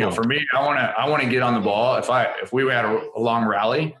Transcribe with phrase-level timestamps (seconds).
[0.00, 1.96] You know, for me, I want to I want to get on the ball.
[1.96, 3.94] If I if we had a, a long rally,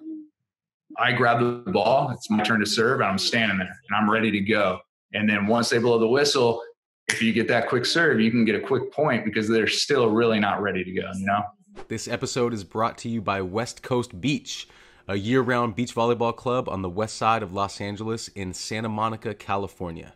[0.96, 2.10] I grab the ball.
[2.10, 4.80] It's my turn to serve, and I'm standing there and I'm ready to go.
[5.12, 6.62] And then once they blow the whistle,
[7.08, 10.08] if you get that quick serve, you can get a quick point because they're still
[10.08, 11.10] really not ready to go.
[11.14, 11.42] You know.
[11.88, 14.68] This episode is brought to you by West Coast Beach,
[15.06, 19.34] a year-round beach volleyball club on the west side of Los Angeles in Santa Monica,
[19.34, 20.14] California.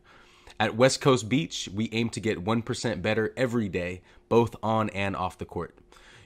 [0.60, 4.02] At West Coast Beach, we aim to get 1% better every day,
[4.34, 5.78] both on and off the court.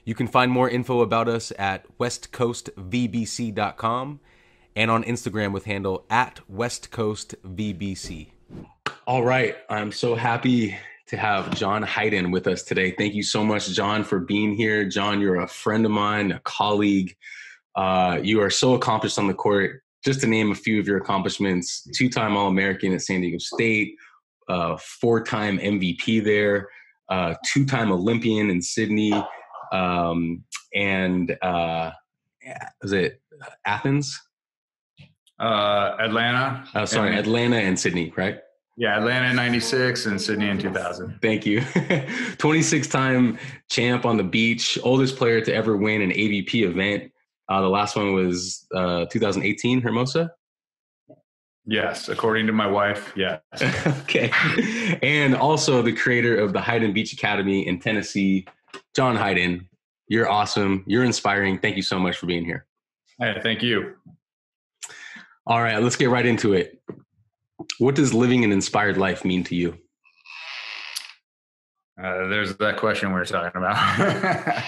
[0.03, 4.19] You can find more info about us at westcoastvbc.com
[4.75, 8.31] and on Instagram with handle at westcoastvbc.
[9.05, 12.95] All right, I'm so happy to have John Hyden with us today.
[12.97, 14.85] Thank you so much, John, for being here.
[14.85, 17.15] John, you're a friend of mine, a colleague.
[17.75, 19.83] Uh, you are so accomplished on the court.
[20.03, 23.37] Just to name a few of your accomplishments two time All American at San Diego
[23.37, 23.93] State,
[24.47, 26.69] uh, four time MVP there,
[27.09, 29.13] uh, two time Olympian in Sydney,
[29.71, 30.43] um,
[30.73, 31.91] and uh,
[32.81, 33.21] was it
[33.65, 34.19] Athens?
[35.39, 36.65] Uh, Atlanta.
[36.75, 38.39] Oh, sorry, and, Atlanta and Sydney, right?
[38.77, 41.19] Yeah, Atlanta in 96 and Sydney in 2000.
[41.21, 41.61] Thank you.
[42.37, 43.37] 26 time
[43.69, 47.11] champ on the beach, oldest player to ever win an AVP event.
[47.49, 50.31] Uh, the last one was uh, 2018, Hermosa.
[51.69, 53.41] Yes, according to my wife, yes.
[54.01, 54.31] okay.
[55.03, 58.47] And also the creator of the Hyden Beach Academy in Tennessee,
[58.95, 59.69] John Hyden.
[60.07, 60.83] You're awesome.
[60.87, 61.59] You're inspiring.
[61.59, 62.65] Thank you so much for being here.
[63.19, 63.93] Hey, thank you.
[65.45, 66.81] All right, let's get right into it.
[67.77, 69.77] What does living an inspired life mean to you?
[72.03, 74.63] Uh, there's that question we were talking about.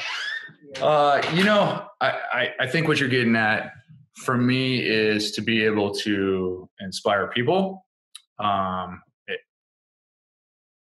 [0.82, 3.72] uh, you know, I, I, I think what you're getting at
[4.22, 7.86] for me is to be able to inspire people.
[8.38, 9.40] Um, it,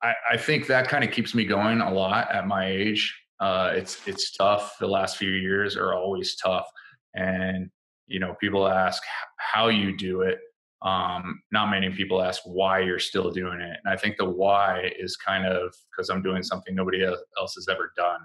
[0.01, 3.15] I, I think that kind of keeps me going a lot at my age.
[3.39, 4.77] Uh, it's it's tough.
[4.79, 6.67] The last few years are always tough,
[7.13, 7.69] and
[8.07, 9.03] you know people ask
[9.37, 10.39] how you do it.
[10.81, 14.91] Um, not many people ask why you're still doing it, and I think the why
[14.97, 18.21] is kind of because I'm doing something nobody else has ever done,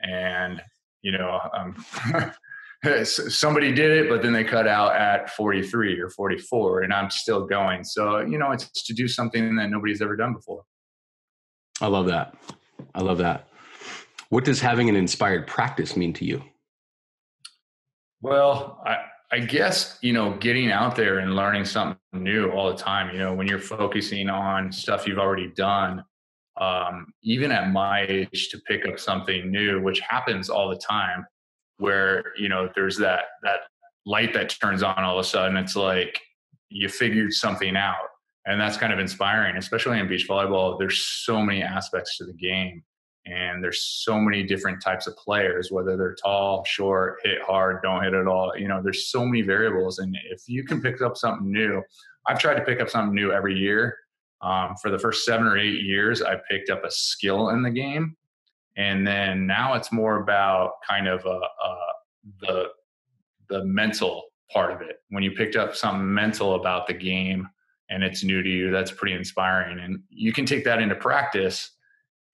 [0.00, 0.62] and
[1.02, 1.74] you know I'm
[3.04, 7.46] somebody did it, but then they cut out at 43 or 44, and I'm still
[7.46, 7.84] going.
[7.84, 10.64] So, you know, it's to do something that nobody's ever done before.
[11.80, 12.34] I love that.
[12.94, 13.48] I love that.
[14.30, 16.42] What does having an inspired practice mean to you?
[18.20, 18.96] Well, I,
[19.30, 23.18] I guess, you know, getting out there and learning something new all the time, you
[23.18, 26.04] know, when you're focusing on stuff you've already done,
[26.60, 31.24] um, even at my age, to pick up something new, which happens all the time,
[31.78, 33.60] where you know there's that that
[34.06, 35.56] light that turns on all of a sudden.
[35.56, 36.20] It's like
[36.70, 38.08] you figured something out
[38.46, 40.78] and that's kind of inspiring especially in beach volleyball.
[40.78, 42.82] There's so many aspects to the game
[43.26, 48.02] and there's so many different types of players whether they're tall short hit hard don't
[48.02, 48.52] hit at all.
[48.56, 51.82] You know there's so many variables and if you can pick up something new
[52.26, 53.96] i've tried to pick up something new every year.
[54.40, 57.70] Um, for the first seven or eight years i picked up a skill in the
[57.70, 58.16] game
[58.78, 61.92] and then now it's more about kind of uh, uh,
[62.40, 62.68] the
[63.50, 64.22] the mental
[64.52, 65.00] part of it.
[65.10, 67.48] When you picked up something mental about the game
[67.90, 69.80] and it's new to you, that's pretty inspiring.
[69.80, 71.72] And you can take that into practice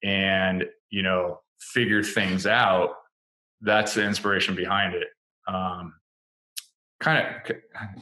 [0.03, 2.91] and you know figure things out.
[3.61, 5.07] That's the inspiration behind it.
[5.47, 5.93] Um,
[7.01, 7.55] kind of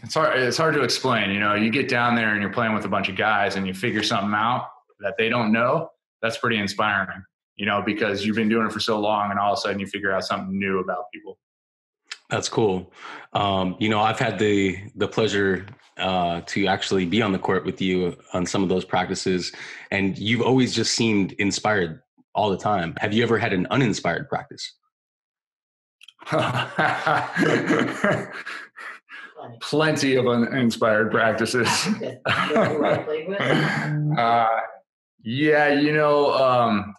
[0.04, 2.74] it's hard it's hard to explain you know you get down there and you're playing
[2.74, 4.68] with a bunch of guys and you figure something out
[5.00, 5.90] that they don't know
[6.22, 7.24] that's pretty inspiring
[7.56, 9.80] you know, because you've been doing it for so long and all of a sudden
[9.80, 11.38] you figure out something new about people.
[12.30, 12.92] That's cool.
[13.34, 17.66] Um, you know, I've had the the pleasure uh, to actually be on the court
[17.66, 19.52] with you on some of those practices,
[19.92, 22.02] and you've always just seemed inspired
[22.34, 22.96] all the time.
[22.98, 24.74] Have you ever had an uninspired practice?
[29.62, 31.68] Plenty of uninspired practices.
[32.28, 34.48] uh,
[35.24, 36.96] yeah, you know, um,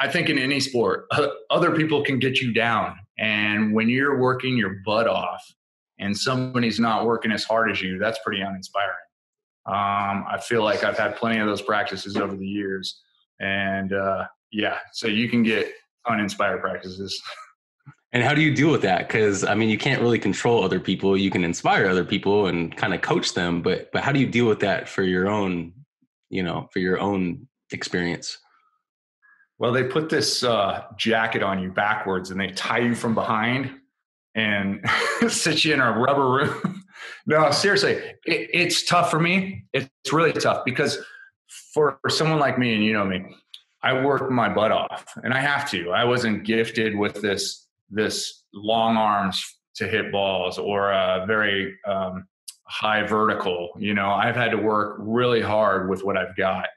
[0.00, 1.06] I think in any sport,
[1.50, 2.96] other people can get you down.
[3.18, 5.44] And when you're working your butt off
[5.98, 8.94] and somebody's not working as hard as you, that's pretty uninspiring.
[9.66, 12.98] Um, I feel like I've had plenty of those practices over the years.
[13.40, 15.70] And uh, yeah, so you can get
[16.08, 17.20] uninspired practices.
[18.12, 19.06] And how do you deal with that?
[19.06, 21.16] Because I mean, you can't really control other people.
[21.16, 24.26] You can inspire other people and kind of coach them, but but how do you
[24.26, 25.72] deal with that for your own,
[26.28, 28.36] you know, for your own experience?
[29.60, 33.70] Well, they put this uh, jacket on you backwards and they tie you from behind
[34.34, 34.82] and
[35.28, 36.82] sit you in a rubber room.
[37.26, 37.92] no, seriously,
[38.24, 39.64] it, it's tough for me.
[39.74, 40.98] It's really tough because
[41.74, 43.22] for, for someone like me, and you know me,
[43.82, 45.90] I work my butt off, and I have to.
[45.90, 52.26] I wasn't gifted with this this long arms to hit balls or a very um,
[52.64, 53.70] high vertical.
[53.78, 56.68] You know, I've had to work really hard with what I've got,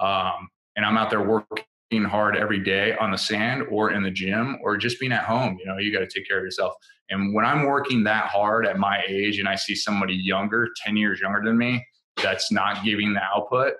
[0.00, 1.64] um, and I'm out there working
[2.00, 5.58] hard every day on the sand or in the gym or just being at home.
[5.60, 6.74] You know, you got to take care of yourself.
[7.10, 10.96] And when I'm working that hard at my age, and I see somebody younger, ten
[10.96, 11.86] years younger than me,
[12.22, 13.74] that's not giving the output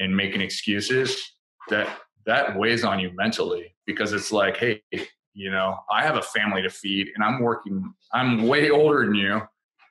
[0.00, 1.16] and making excuses,
[1.68, 1.88] that
[2.26, 4.82] that weighs on you mentally because it's like, hey,
[5.34, 9.14] you know, I have a family to feed and I'm working, I'm way older than
[9.14, 9.40] you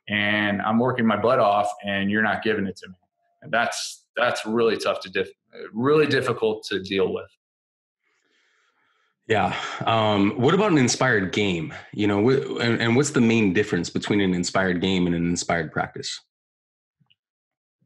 [0.08, 2.96] and I'm working my butt off and you're not giving it to me.
[3.42, 5.30] And that's, that's really tough to, diff,
[5.74, 7.30] really difficult to deal with.
[9.28, 9.56] Yeah.
[9.86, 11.74] Um, what about an inspired game?
[11.94, 15.72] You know, and, and what's the main difference between an inspired game and an inspired
[15.72, 16.20] practice?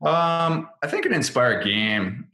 [0.01, 2.27] Um, I think an inspired game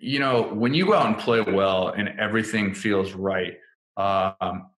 [0.00, 3.58] you know, when you go out and play well and everything feels right,
[3.96, 4.70] um,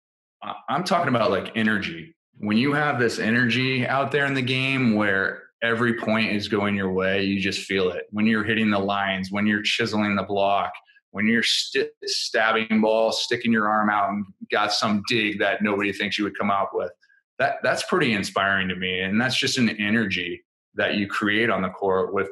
[0.70, 2.16] I'm talking about like energy.
[2.38, 6.76] When you have this energy out there in the game where every point is going
[6.76, 8.04] your way, you just feel it.
[8.12, 10.74] When you're hitting the lines, when you're chiseling the block,
[11.14, 15.94] when you're st- stabbing balls, sticking your arm out and got some dig that nobody
[15.94, 16.92] thinks you would come out with.
[17.38, 20.44] That that's pretty inspiring to me, and that's just an energy
[20.74, 22.30] that you create on the court with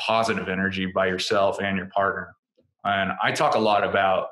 [0.00, 2.34] positive energy by yourself and your partner.
[2.84, 4.28] And I talk a lot about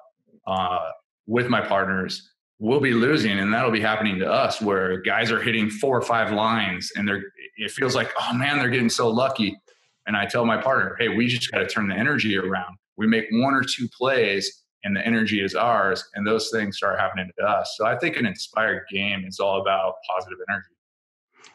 [0.47, 0.89] uh,
[1.27, 5.43] with my partners, we'll be losing, and that'll be happening to us where guys are
[5.43, 7.23] hitting four or five lines, and they're
[7.59, 9.61] it feels like, oh man, they're getting so lucky.
[10.07, 12.77] And I tell my partner, hey, we just got to turn the energy around.
[13.01, 17.01] We make one or two plays, and the energy is ours, and those things start
[17.01, 17.75] happening to us.
[17.77, 20.69] So I think an inspired game is all about positive energy.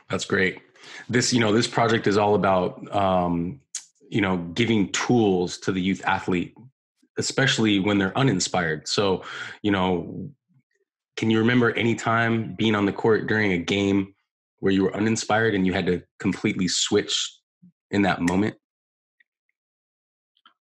[0.09, 0.59] That's great.
[1.07, 3.61] This, you know, this project is all about um,
[4.09, 6.53] you know giving tools to the youth athlete
[7.17, 9.23] especially when they're uninspired so
[9.61, 10.29] you know
[11.15, 14.13] can you remember any time being on the court during a game
[14.59, 17.39] where you were uninspired and you had to completely switch
[17.91, 18.55] in that moment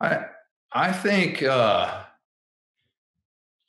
[0.00, 0.25] i
[0.75, 2.03] i think uh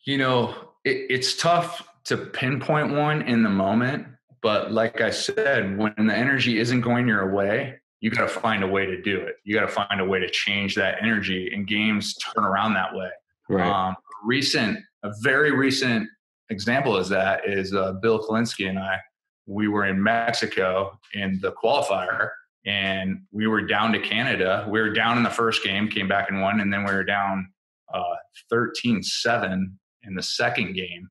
[0.05, 0.53] you know
[0.83, 4.05] it, it's tough to pinpoint one in the moment
[4.41, 8.63] but like i said when the energy isn't going your way you got to find
[8.63, 9.37] a way to do it.
[9.45, 12.93] You got to find a way to change that energy, and games turn around that
[12.93, 13.09] way.
[13.49, 13.67] Right.
[13.67, 16.07] Um, recent, a very recent
[16.51, 18.99] example is that is uh, Bill Kolinske and I.
[19.47, 22.29] We were in Mexico in the qualifier,
[22.65, 24.67] and we were down to Canada.
[24.69, 27.03] We were down in the first game, came back and won, and then we were
[27.03, 27.51] down
[27.93, 28.15] uh,
[28.51, 29.65] 13-7
[30.03, 31.09] in the second game,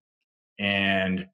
[0.59, 1.27] and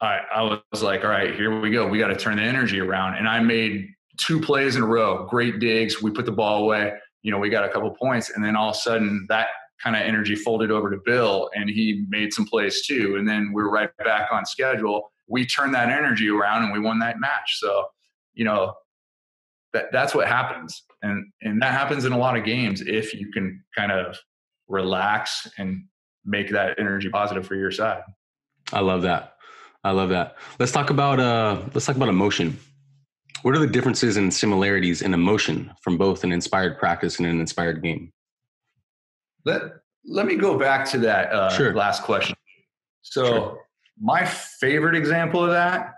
[0.00, 1.86] I, I was like, all right, here we go.
[1.86, 3.16] We got to turn the energy around.
[3.16, 3.88] And I made
[4.18, 6.02] two plays in a row, great digs.
[6.02, 6.92] We put the ball away.
[7.22, 9.48] You know, we got a couple points, and then all of a sudden that
[9.82, 13.16] kind of energy folded over to Bill, and he made some plays too.
[13.18, 15.10] And then we are right back on schedule.
[15.26, 17.58] We turned that energy around, and we won that match.
[17.58, 17.86] So,
[18.34, 18.74] you know,
[19.74, 23.30] that that's what happens, and and that happens in a lot of games if you
[23.30, 24.16] can kind of
[24.68, 25.84] relax and
[26.24, 28.02] make that energy positive for your side.
[28.72, 29.34] I love that.
[29.82, 30.36] I love that.
[30.58, 32.58] Let's talk about uh let's talk about emotion.
[33.42, 37.40] What are the differences and similarities in emotion from both an inspired practice and an
[37.40, 38.10] inspired game?
[39.44, 39.62] Let
[40.06, 41.74] Let me go back to that uh, sure.
[41.74, 42.36] last question.
[43.02, 43.58] So, sure.
[44.00, 45.94] my favorite example of that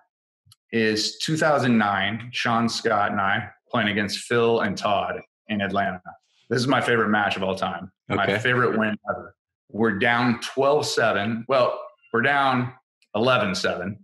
[0.72, 2.30] is 2009.
[2.32, 6.00] Sean Scott and I playing against Phil and Todd in Atlanta.
[6.48, 7.92] This is my favorite match of all time.
[8.10, 8.16] Okay.
[8.16, 9.34] My favorite win ever.
[9.70, 11.44] We're down 12 7.
[11.46, 11.78] Well,
[12.10, 12.72] we're down
[13.14, 13.98] 11 7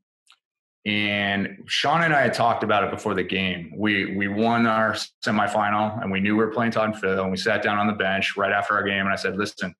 [0.84, 3.72] and Sean and I had talked about it before the game.
[3.74, 7.30] We we won our semifinal and we knew we were playing Todd and Phil and
[7.30, 9.74] we sat down on the bench right after our game and I said, listen,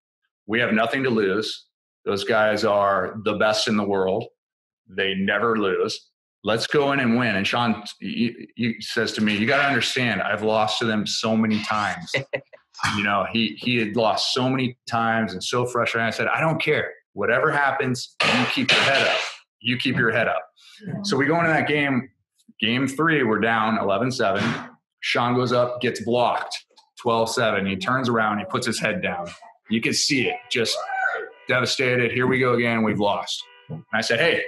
[0.46, 1.66] we have nothing to lose.
[2.06, 4.25] Those guys are the best in the world.
[4.88, 6.08] They never lose.
[6.44, 7.37] Let's go in and win.
[7.37, 11.06] And Sean he, he says to me, you got to understand, I've lost to them
[11.06, 12.12] so many times.
[12.96, 16.06] you know, he he had lost so many times and so frustrated.
[16.06, 16.92] I said, I don't care.
[17.12, 19.18] Whatever happens, you keep your head up.
[19.61, 20.42] You keep your head up
[21.02, 22.11] so we go into that game,
[22.61, 24.42] game three, we're down 11 7.
[25.00, 26.56] Sean goes up, gets blocked
[27.00, 27.66] 12 7.
[27.66, 29.28] He turns around, he puts his head down.
[29.70, 30.76] You can see it, just
[31.49, 32.12] devastated.
[32.12, 33.42] Here we go again, we've lost.
[33.68, 34.42] And I said, Hey,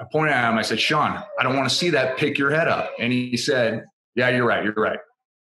[0.00, 2.50] I pointed at him, I said, Sean, I don't want to see that pick your
[2.50, 2.92] head up.
[2.98, 3.84] And he said,
[4.14, 4.98] Yeah, you're right, you're right.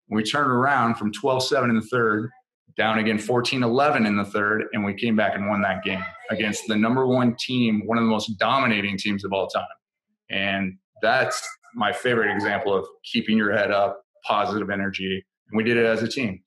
[0.09, 2.29] We turned around from 12 7 in the third,
[2.77, 6.03] down again 14 11 in the third, and we came back and won that game
[6.29, 9.63] against the number one team, one of the most dominating teams of all time.
[10.29, 11.41] And that's
[11.75, 15.25] my favorite example of keeping your head up, positive energy.
[15.49, 16.41] And we did it as a team.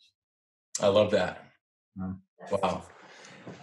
[0.81, 1.45] I love that.
[1.99, 2.19] Mm.
[2.51, 2.83] Wow.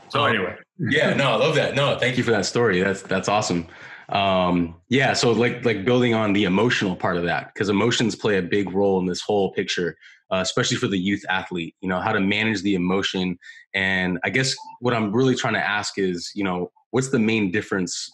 [0.10, 1.76] So anyway, yeah, no, I love that.
[1.76, 2.82] No, thank you for that story.
[2.82, 3.68] That's that's awesome.
[4.12, 8.38] Um, yeah, so like like building on the emotional part of that because emotions play
[8.38, 9.98] a big role in this whole picture,
[10.32, 11.76] uh, especially for the youth athlete.
[11.82, 13.38] You know how to manage the emotion,
[13.74, 17.52] and I guess what I'm really trying to ask is, you know, what's the main
[17.52, 18.10] difference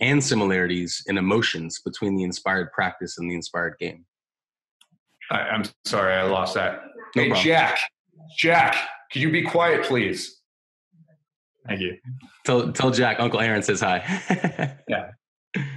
[0.00, 4.06] and similarities in emotions between the inspired practice and the inspired game?
[5.30, 6.82] I, am sorry, I lost that.
[7.14, 7.44] No hey, problem.
[7.46, 7.78] Jack,
[8.38, 8.76] Jack,
[9.12, 10.40] could you be quiet, please?
[11.68, 11.98] Thank you.
[12.44, 13.98] Tell tell Jack Uncle Aaron says hi.
[14.88, 15.10] yeah.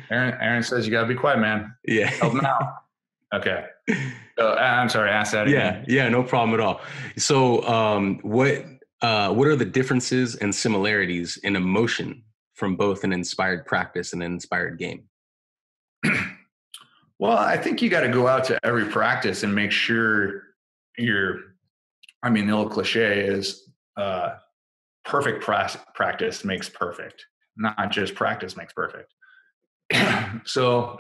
[0.10, 1.76] Aaron Aaron says you gotta be quiet, man.
[1.86, 2.08] Yeah.
[2.08, 2.84] Help him out.
[3.34, 3.66] Okay.
[4.38, 5.86] Uh, I'm sorry, ask that again.
[5.88, 6.82] Yeah, yeah, no problem at all.
[7.18, 8.66] So um what
[9.02, 14.24] uh what are the differences and similarities in emotion from both an inspired practice and
[14.24, 15.04] an inspired game?
[17.20, 20.44] well, I think you got to go out to every practice and make sure
[20.98, 21.40] you're
[22.24, 24.36] I mean, the old cliche is uh
[25.06, 27.26] perfect practice makes perfect,
[27.58, 29.14] not just practice makes perfect.
[30.46, 31.00] so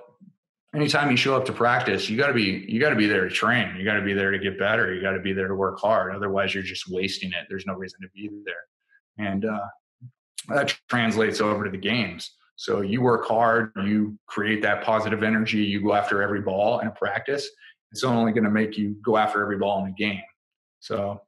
[0.74, 3.28] anytime you show up to practice, you got to be you got to be there
[3.28, 3.76] to train.
[3.76, 4.94] You got to be there to get better.
[4.94, 6.16] You got to be there to work hard.
[6.16, 7.46] Otherwise, you're just wasting it.
[7.50, 9.68] There's no reason to be there, and uh,
[10.50, 12.32] that translates over to the games.
[12.58, 16.88] So you work hard, you create that positive energy, you go after every ball in
[16.88, 17.50] a practice.
[17.92, 20.22] It's only going to make you go after every ball in a game.
[20.80, 21.20] So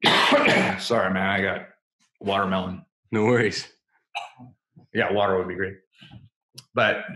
[0.78, 1.28] Sorry, man.
[1.28, 1.68] I got
[2.20, 2.84] watermelon.
[3.10, 3.68] No worries.
[4.94, 5.76] Yeah, water would be great.
[6.74, 7.06] But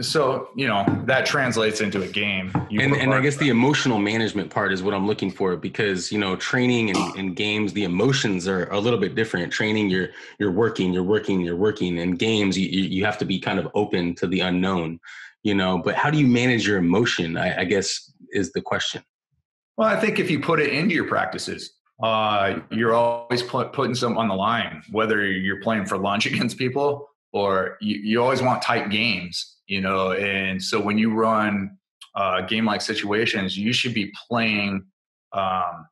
[0.00, 2.52] so you know that translates into a game.
[2.70, 6.12] You and and I guess the emotional management part is what I'm looking for because
[6.12, 9.52] you know training and, and games the emotions are a little bit different.
[9.52, 11.98] Training you're you're working, you're working, you're working.
[11.98, 15.00] And games you you have to be kind of open to the unknown,
[15.42, 15.78] you know.
[15.78, 17.36] But how do you manage your emotion?
[17.36, 19.02] I, I guess is the question.
[19.78, 21.72] Well, I think if you put it into your practices,
[22.02, 26.58] uh, you're always put, putting some on the line, whether you're playing for lunch against
[26.58, 30.12] people or you, you always want tight games, you know.
[30.12, 31.76] And so when you run
[32.14, 34.84] uh, game like situations, you should be playing
[35.32, 35.86] um,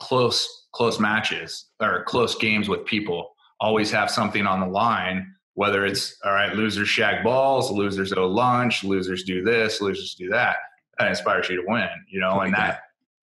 [0.00, 3.34] close close matches or close games with people.
[3.60, 8.26] Always have something on the line, whether it's all right, losers shag balls, losers owe
[8.26, 10.56] lunch, losers do this, losers do that.
[10.98, 12.80] That inspires you to win, you know, and that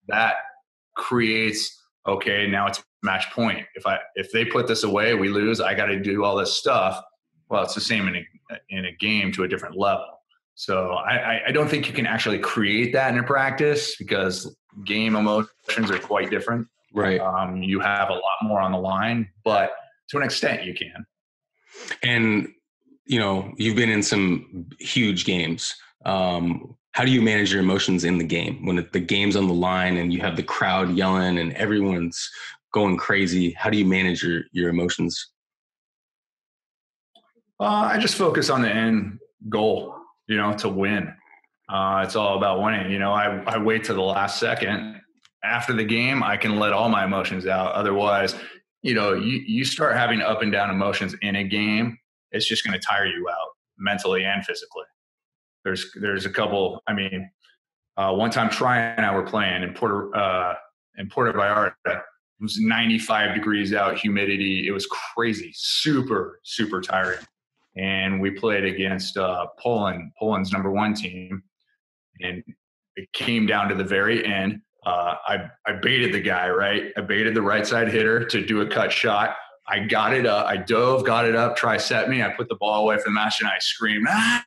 [0.07, 0.35] that
[0.95, 3.65] creates okay, now it's match point.
[3.75, 5.61] If I if they put this away, we lose.
[5.61, 7.01] I got to do all this stuff.
[7.49, 8.25] Well, it's the same in a
[8.69, 10.05] in a game to a different level.
[10.55, 15.15] So I, I don't think you can actually create that in a practice because game
[15.15, 16.67] emotions are quite different.
[16.93, 17.19] Right.
[17.19, 19.73] Um, you have a lot more on the line, but
[20.09, 21.05] to an extent you can.
[22.03, 22.47] And
[23.05, 25.75] you know, you've been in some huge games.
[26.05, 29.53] Um, how do you manage your emotions in the game when the game's on the
[29.53, 32.31] line and you have the crowd yelling and everyone's
[32.71, 35.31] going crazy how do you manage your your emotions
[37.59, 39.19] uh, i just focus on the end
[39.49, 39.95] goal
[40.27, 41.13] you know to win
[41.67, 45.01] uh, it's all about winning you know I, I wait to the last second
[45.43, 48.35] after the game i can let all my emotions out otherwise
[48.81, 51.97] you know you, you start having up and down emotions in a game
[52.31, 54.85] it's just going to tire you out mentally and physically
[55.65, 56.81] there's there's a couple.
[56.87, 57.29] I mean,
[57.97, 60.53] uh, one time Tri and I were playing in Puerto uh,
[60.97, 61.73] in Puerto Vallarta.
[61.85, 64.67] It was 95 degrees out, humidity.
[64.67, 67.25] It was crazy, super super tiring.
[67.77, 71.43] And we played against uh, Poland, Poland's number one team,
[72.21, 72.43] and
[72.95, 74.61] it came down to the very end.
[74.85, 76.93] Uh, I I baited the guy right.
[76.95, 79.35] I baited the right side hitter to do a cut shot.
[79.67, 80.45] I got it up.
[80.45, 81.57] I dove, got it up.
[81.57, 82.21] Tri set me.
[82.21, 84.07] I put the ball away from the match, and I screamed.
[84.09, 84.45] Ah!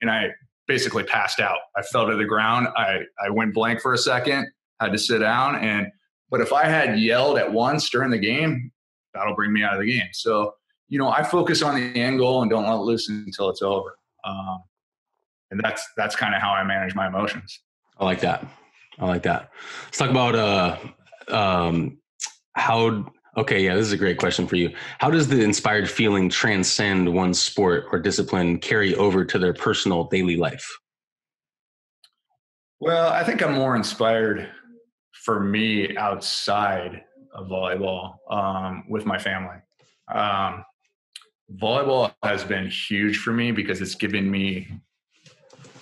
[0.00, 0.30] and I
[0.66, 1.58] basically passed out.
[1.76, 2.68] I fell to the ground.
[2.76, 4.48] I, I went blank for a second,
[4.80, 5.56] had to sit down.
[5.56, 5.88] And,
[6.30, 8.70] but if I had yelled at once during the game,
[9.14, 10.08] that'll bring me out of the game.
[10.12, 10.54] So,
[10.90, 13.96] you know, I focus on the end goal and don't let loose until it's over.
[14.24, 14.62] Um,
[15.50, 17.60] and that's, that's kind of how I manage my emotions.
[17.98, 18.46] I like that.
[18.98, 19.50] I like that.
[19.86, 20.76] Let's talk about, uh,
[21.34, 21.98] um,
[22.54, 23.06] how
[23.36, 24.74] Okay, yeah, this is a great question for you.
[24.98, 30.04] How does the inspired feeling transcend one's sport or discipline carry over to their personal
[30.04, 30.68] daily life?
[32.80, 34.50] Well, I think I'm more inspired
[35.12, 39.56] for me outside of volleyball um, with my family.
[40.12, 40.64] Um,
[41.56, 44.68] volleyball has been huge for me because it's given me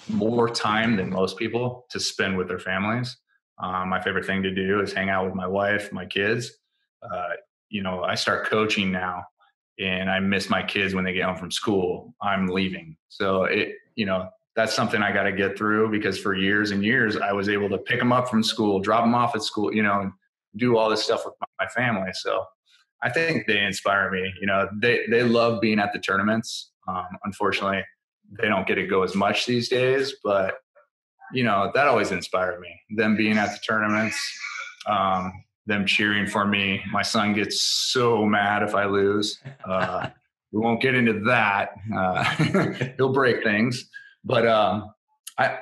[0.09, 3.17] more time than most people to spend with their families.
[3.63, 6.59] Um, my favorite thing to do is hang out with my wife, my kids
[7.03, 7.31] uh,
[7.69, 9.25] you know, I start coaching now
[9.79, 12.97] and I miss my kids when they get home from school, I'm leaving.
[13.09, 16.85] So it, you know, that's something I got to get through because for years and
[16.85, 19.73] years I was able to pick them up from school, drop them off at school,
[19.73, 20.13] you know, and
[20.57, 22.11] do all this stuff with my family.
[22.13, 22.45] So
[23.03, 24.33] I think they inspire me.
[24.41, 26.71] You know, they they love being at the tournaments.
[26.89, 27.85] Um, unfortunately,
[28.41, 30.59] they don't get to go as much these days, but
[31.33, 32.81] you know that always inspired me.
[32.97, 34.19] Them being at the tournaments,
[34.87, 35.33] um,
[35.67, 36.83] them cheering for me.
[36.91, 39.39] My son gets so mad if I lose.
[39.65, 40.09] Uh,
[40.53, 41.71] we won't get into that.
[41.95, 42.25] Uh,
[42.97, 43.89] he'll break things,
[44.25, 44.93] but um,
[45.37, 45.59] I,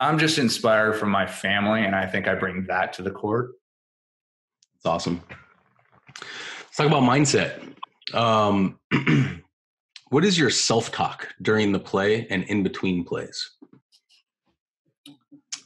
[0.00, 3.10] I am just inspired from my family, and I think I bring that to the
[3.10, 3.52] court.
[4.76, 5.22] It's awesome.
[6.20, 7.74] Let's talk about mindset.
[8.14, 8.78] Um,
[10.10, 13.50] what is your self talk during the play and in between plays?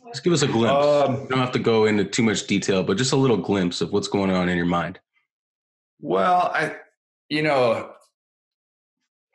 [0.09, 0.87] Just give us a glimpse.
[0.87, 3.81] Um, you don't have to go into too much detail, but just a little glimpse
[3.81, 4.99] of what's going on in your mind.
[6.01, 6.77] Well, I,
[7.29, 7.93] you know,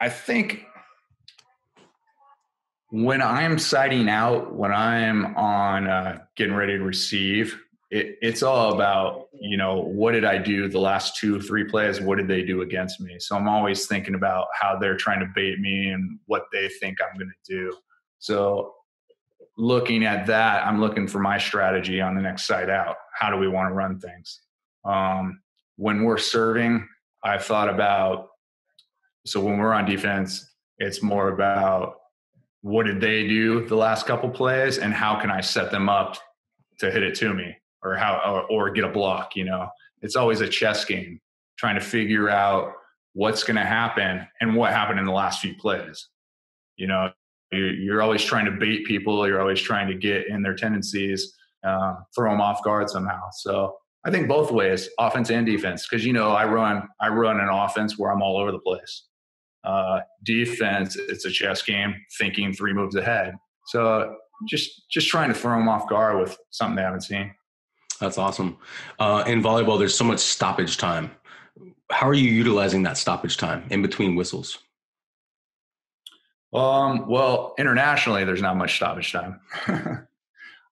[0.01, 0.65] I think
[2.91, 7.59] when I'm siding out, when I'm on uh, getting ready to receive,
[7.91, 12.01] it, it's all about you know what did I do the last two three plays?
[12.01, 13.19] What did they do against me?
[13.19, 16.97] So I'm always thinking about how they're trying to bait me and what they think
[17.01, 17.77] I'm going to do.
[18.19, 18.73] So
[19.57, 22.97] looking at that, I'm looking for my strategy on the next side out.
[23.13, 24.41] How do we want to run things?
[24.83, 25.41] Um,
[25.77, 26.87] when we're serving,
[27.23, 28.29] I've thought about
[29.27, 31.95] so when we're on defense, it's more about
[32.61, 36.17] what did they do the last couple plays and how can I set them up
[36.79, 39.69] to hit it to me or how or, or get a block, you know.
[40.01, 41.19] It's always a chess game
[41.57, 42.73] trying to figure out
[43.13, 46.09] what's going to happen and what happened in the last few plays.
[46.75, 47.11] You know,
[47.51, 49.25] you're always trying to bait people.
[49.27, 51.33] You're always trying to get in their tendencies,
[51.65, 53.21] uh, throw them off guard somehow.
[53.31, 57.39] So I think both ways, offense and defense, because you know I run I run
[57.39, 59.05] an offense where I'm all over the place.
[59.63, 63.33] Uh, defense, it's a chess game, thinking three moves ahead.
[63.67, 64.15] So
[64.47, 67.33] just just trying to throw them off guard with something they haven't seen.
[67.99, 68.57] That's awesome.
[68.99, 71.11] Uh, in volleyball, there's so much stoppage time.
[71.91, 74.57] How are you utilizing that stoppage time in between whistles?
[76.53, 79.39] Um, well, internationally, there's not much stoppage time.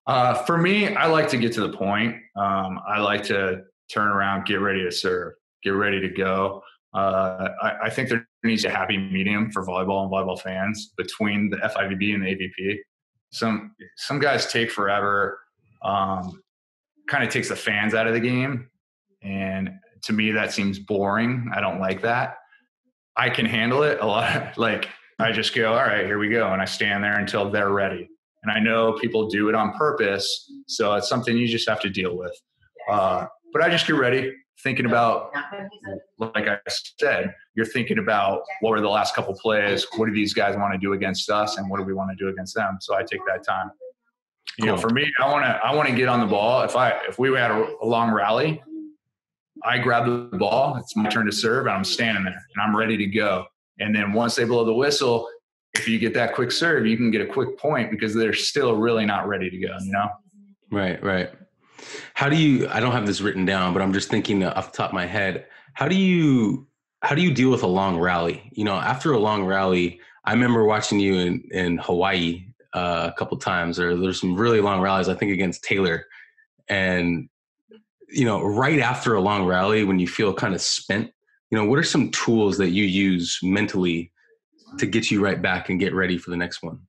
[0.06, 2.16] uh, for me, I like to get to the point.
[2.36, 6.62] Um, I like to turn around, get ready to serve, get ready to go.
[6.94, 11.50] Uh, I, I, think there needs a happy medium for volleyball and volleyball fans between
[11.50, 12.78] the FIVB and the AVP.
[13.32, 15.40] Some some guys take forever.
[15.82, 16.40] Um,
[17.08, 18.68] kind of takes the fans out of the game,
[19.22, 19.70] and
[20.02, 21.50] to me that seems boring.
[21.54, 22.38] I don't like that.
[23.16, 24.56] I can handle it a lot.
[24.58, 24.88] Like
[25.18, 26.52] I just go, all right, here we go.
[26.52, 28.08] And I stand there until they're ready.
[28.42, 30.50] And I know people do it on purpose.
[30.66, 32.32] So it's something you just have to deal with.
[32.90, 35.32] Uh, but I just get ready, thinking about,
[36.18, 36.58] like I
[37.00, 39.86] said, you're thinking about what were the last couple plays?
[39.96, 41.56] What do these guys want to do against us?
[41.56, 42.78] And what do we want to do against them?
[42.80, 43.70] So I take that time.
[44.58, 46.62] You know, for me, I want to, I want to get on the ball.
[46.62, 48.62] If I, if we had a, a long rally,
[49.64, 50.76] I grab the ball.
[50.76, 53.46] It's my turn to serve, and I'm standing there, and I'm ready to go.
[53.80, 55.28] And then once they blow the whistle,
[55.74, 58.76] if you get that quick serve, you can get a quick point because they're still
[58.76, 60.08] really not ready to go, you know?
[60.70, 61.30] Right, right.
[62.14, 64.76] How do you I don't have this written down, but I'm just thinking off the
[64.76, 66.66] top of my head, how do you
[67.02, 68.50] how do you deal with a long rally?
[68.52, 73.18] You know, after a long rally, I remember watching you in, in Hawaii uh, a
[73.18, 76.06] couple times, or there's some really long rallies, I think against Taylor.
[76.68, 77.28] And,
[78.08, 81.10] you know, right after a long rally, when you feel kind of spent,
[81.50, 84.10] you know what are some tools that you use mentally
[84.78, 86.80] to get you right back and get ready for the next one?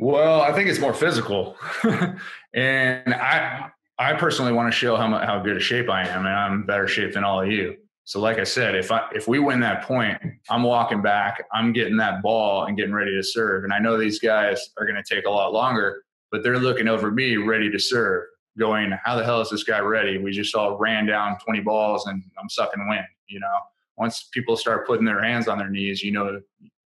[0.00, 1.56] Well i think it's more physical.
[2.54, 6.34] And i i personally want to show how how good a shape i am and
[6.34, 9.38] i'm better shape than all of you so like i said if i if we
[9.38, 10.18] win that point
[10.50, 13.96] i'm walking back i'm getting that ball and getting ready to serve and i know
[13.96, 17.70] these guys are going to take a lot longer but they're looking over me ready
[17.70, 18.24] to serve
[18.58, 20.18] going, how the hell is this guy ready?
[20.18, 23.06] We just all ran down 20 balls and I'm sucking wind.
[23.28, 23.58] You know,
[23.96, 26.40] once people start putting their hands on their knees, you know,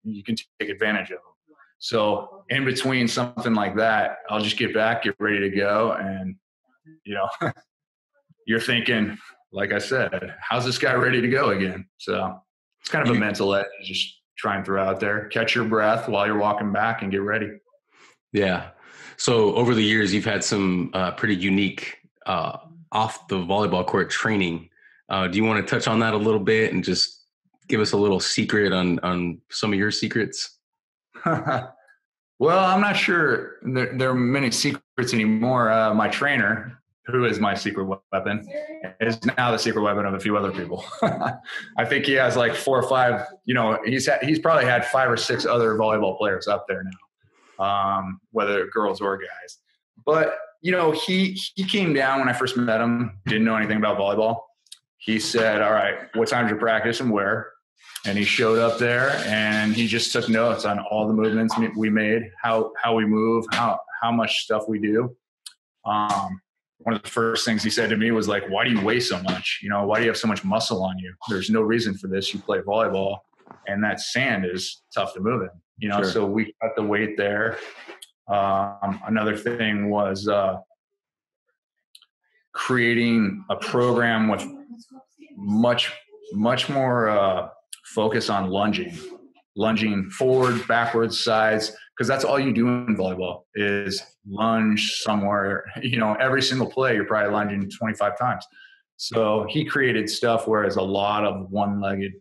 [0.03, 1.55] you can take advantage of them.
[1.79, 5.91] So in between something like that, I'll just get back, get ready to go.
[5.93, 6.35] And,
[7.03, 7.29] you know,
[8.47, 9.17] you're thinking,
[9.51, 11.87] like I said, how's this guy ready to go again?
[11.97, 12.39] So
[12.81, 16.07] it's kind of a mental edge, just try and throw out there, catch your breath
[16.07, 17.51] while you're walking back and get ready.
[18.33, 18.69] Yeah.
[19.17, 22.57] So over the years, you've had some uh, pretty unique uh,
[22.91, 24.69] off the volleyball court training.
[25.09, 27.23] Uh, do you want to touch on that a little bit and just
[27.67, 30.59] give us a little secret on on some of your secrets?
[31.25, 31.71] well,
[32.39, 35.71] I'm not sure there, there, are many secrets anymore.
[35.71, 38.47] Uh, my trainer, who is my secret weapon,
[38.99, 40.85] is now the secret weapon of a few other people.
[41.01, 43.25] I think he has like four or five.
[43.45, 46.83] You know, he's had, he's probably had five or six other volleyball players up there
[46.83, 46.91] now
[47.59, 49.57] um, whether girls or guys.
[50.05, 53.19] But you know, he he came down when I first met him.
[53.27, 54.41] Didn't know anything about volleyball.
[54.97, 57.51] He said, "All right, what time's your practice and where?"
[58.05, 61.89] And he showed up there, and he just took notes on all the movements we
[61.89, 65.15] made, how how we move, how how much stuff we do.
[65.85, 66.41] Um,
[66.87, 69.01] one of the first things he said to me was like, "Why do you weigh
[69.01, 69.59] so much?
[69.61, 71.13] You know, why do you have so much muscle on you?
[71.27, 72.33] There's no reason for this.
[72.33, 73.17] You play volleyball,
[73.67, 75.49] and that sand is tough to move in.
[75.79, 76.11] You know, sure.
[76.11, 77.57] so we cut the weight there.
[78.29, 80.59] Um, another thing was uh,
[82.53, 84.45] creating a program with
[85.35, 85.91] much
[86.31, 87.49] much more uh,
[87.83, 88.97] focus on lunging,
[89.57, 95.65] lunging forward, backwards, sides, because that's all you do in volleyball is lunge somewhere.
[95.81, 98.45] You know, every single play you're probably lunging 25 times.
[98.97, 102.13] So he created stuff where it's a lot of one-legged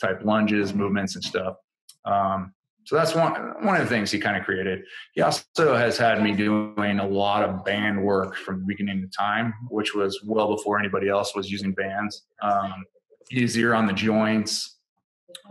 [0.00, 1.56] type lunges, movements, and stuff.
[2.04, 2.52] Um,
[2.84, 3.32] so that's one
[3.64, 4.82] one of the things he kind of created.
[5.14, 9.16] He also has had me doing a lot of band work from the beginning of
[9.16, 12.24] time, which was well before anybody else was using bands.
[12.42, 12.84] Um,
[13.30, 14.78] easier on the joints,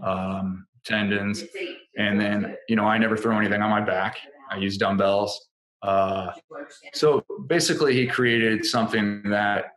[0.04, 1.44] um, tendons,
[1.98, 4.17] and then you know I never throw anything on my back.
[4.50, 5.48] I use dumbbells.
[5.82, 6.32] Uh,
[6.94, 9.74] so basically, he created something that,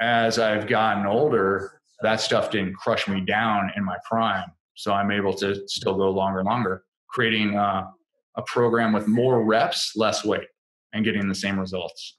[0.00, 5.10] as I've gotten older, that stuff didn't crush me down in my prime so I'm
[5.10, 7.88] able to still go longer and longer, creating uh,
[8.36, 10.46] a program with more reps, less weight,
[10.92, 12.14] and getting the same results.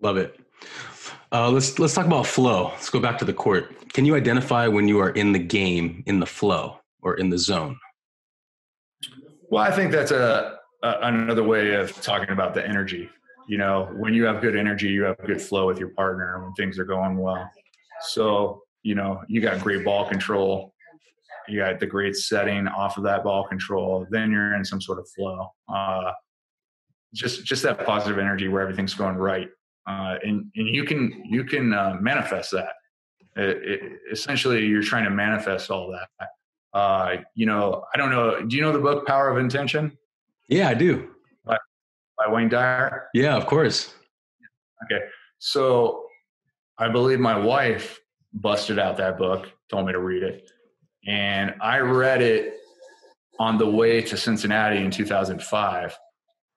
[0.00, 0.38] Love it.
[1.32, 2.68] Uh, let's let's talk about flow.
[2.68, 3.92] Let's go back to the court.
[3.92, 7.38] Can you identify when you are in the game, in the flow, or in the
[7.38, 7.78] zone?
[9.50, 13.08] Well, I think that's a, a another way of talking about the energy.
[13.48, 16.52] You know, when you have good energy, you have good flow with your partner when
[16.54, 17.48] things are going well.
[18.08, 20.74] So, you know, you got great ball control
[21.48, 24.98] you got the great setting off of that ball control, then you're in some sort
[24.98, 25.48] of flow.
[25.72, 26.12] Uh,
[27.14, 29.48] just just that positive energy where everything's going right,
[29.86, 32.72] uh, and and you can you can uh, manifest that.
[33.36, 36.28] It, it, essentially, you're trying to manifest all that.
[36.72, 38.42] Uh, you know, I don't know.
[38.42, 39.96] Do you know the book Power of Intention?
[40.48, 41.10] Yeah, I do.
[41.44, 41.56] By,
[42.18, 43.08] by Wayne Dyer.
[43.14, 43.94] Yeah, of course.
[44.84, 45.04] Okay,
[45.38, 46.04] so
[46.78, 47.98] I believe my wife
[48.32, 50.50] busted out that book, told me to read it
[51.06, 52.54] and I read it
[53.38, 55.96] on the way to Cincinnati in 2005,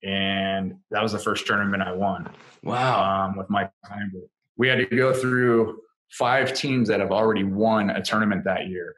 [0.03, 2.29] and that was the first tournament I won.
[2.63, 3.25] Wow!
[3.25, 5.79] Um, with Mike Heimberg, we had to go through
[6.11, 8.95] five teams that have already won a tournament that year.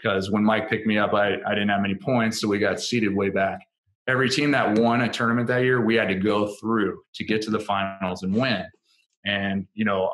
[0.00, 2.80] Because when Mike picked me up, I, I didn't have many points, so we got
[2.80, 3.60] seeded way back.
[4.06, 7.40] Every team that won a tournament that year, we had to go through to get
[7.42, 8.64] to the finals and win.
[9.24, 10.12] And you know,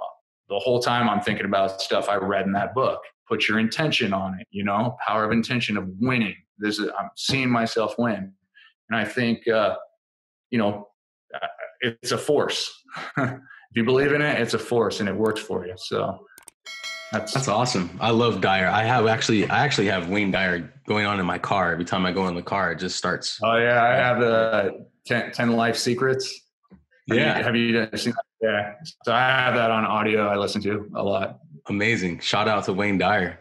[0.48, 4.12] the whole time I'm thinking about stuff I read in that book put your intention
[4.12, 8.32] on it you know power of intention of winning this is i'm seeing myself win
[8.90, 9.76] and i think uh,
[10.50, 10.88] you know
[11.34, 11.46] uh,
[11.80, 12.72] it's a force.
[13.72, 15.74] If you believe in it it's a force and it works for you.
[15.76, 16.26] So
[17.12, 17.96] that's that's awesome.
[18.00, 18.68] I love dyer.
[18.68, 21.72] I have actually i actually have wayne dyer going on in my car.
[21.72, 23.38] Every time i go in the car it just starts.
[23.42, 23.82] Oh yeah.
[23.82, 26.48] I have the 10, 10 life secrets.
[27.06, 28.24] Yeah have you, have you seen that?
[28.42, 28.74] yeah.
[29.04, 30.26] So i have that on audio.
[30.26, 31.38] I listen to a lot.
[31.68, 32.18] Amazing.
[32.20, 33.38] Shout out to Wayne Dyer.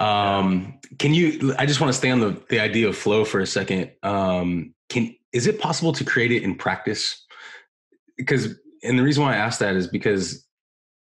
[0.00, 3.40] Um, can you, I just want to stay on the, the idea of flow for
[3.40, 3.92] a second.
[4.02, 7.24] Um, can, is it possible to create it in practice?
[8.16, 10.46] Because, and the reason why I ask that is because,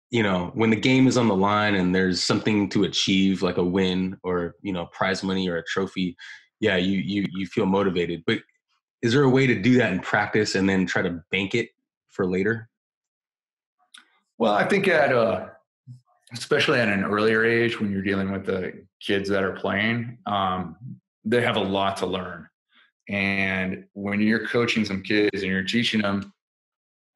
[0.09, 3.57] you know, when the game is on the line and there's something to achieve, like
[3.57, 6.15] a win or, you know, prize money or a trophy,
[6.59, 8.39] yeah, you, you, you feel motivated, but
[9.01, 11.69] is there a way to do that in practice and then try to bank it
[12.09, 12.69] for later?
[14.37, 15.47] Well, I think at, uh,
[16.33, 20.75] especially at an earlier age when you're dealing with the kids that are playing um,
[21.25, 22.47] they have a lot to learn
[23.11, 26.33] and when you're coaching some kids and you're teaching them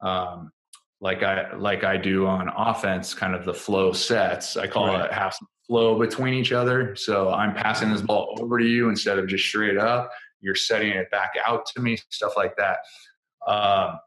[0.02, 0.52] um,
[1.00, 5.06] like i like i do on offense kind of the flow sets i call right.
[5.06, 6.94] it half flow between each other.
[6.96, 10.10] So i'm passing this ball over to you instead of just straight up.
[10.40, 12.78] You're setting it back out to me stuff like that.
[13.46, 13.98] Um,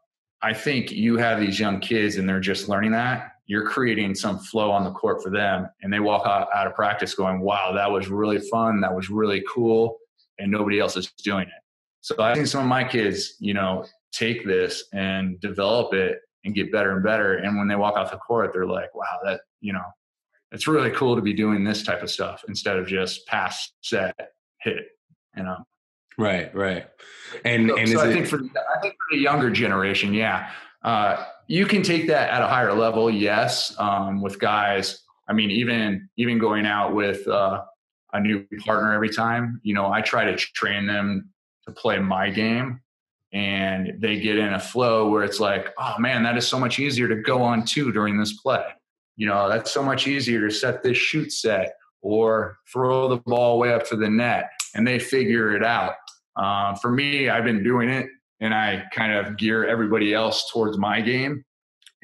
[0.42, 3.32] i think you have these young kids and they're just learning that.
[3.46, 6.74] You're creating some flow on the court for them and they walk out, out of
[6.74, 8.80] practice going wow that was really fun.
[8.80, 9.98] That was really cool.
[10.38, 11.59] And nobody else is doing it
[12.00, 16.54] so i think some of my kids you know take this and develop it and
[16.54, 17.36] get better and better.
[17.36, 19.84] And when they walk off the court they're like wow that you know
[20.52, 24.14] it's really cool to be doing this type of stuff instead of just pass set
[24.60, 24.86] hit
[25.36, 25.58] you know?
[26.18, 26.86] Right right.
[27.44, 30.50] And so, and so i it, think for i think for the younger generation yeah.
[30.82, 33.74] Uh, you can take that at a higher level, yes.
[33.78, 37.60] Um, with guys, I mean, even even going out with uh,
[38.14, 41.28] a new partner every time, you know, I try to train them
[41.74, 42.80] to play my game.
[43.32, 46.78] and they get in a flow where it's like, oh man, that is so much
[46.78, 48.64] easier to go on two during this play.
[49.16, 53.58] You know, that's so much easier to set this shoot set or throw the ball
[53.58, 55.94] way up to the net, and they figure it out.
[56.36, 58.06] Um, for me, I've been doing it,
[58.40, 61.44] and I kind of gear everybody else towards my game,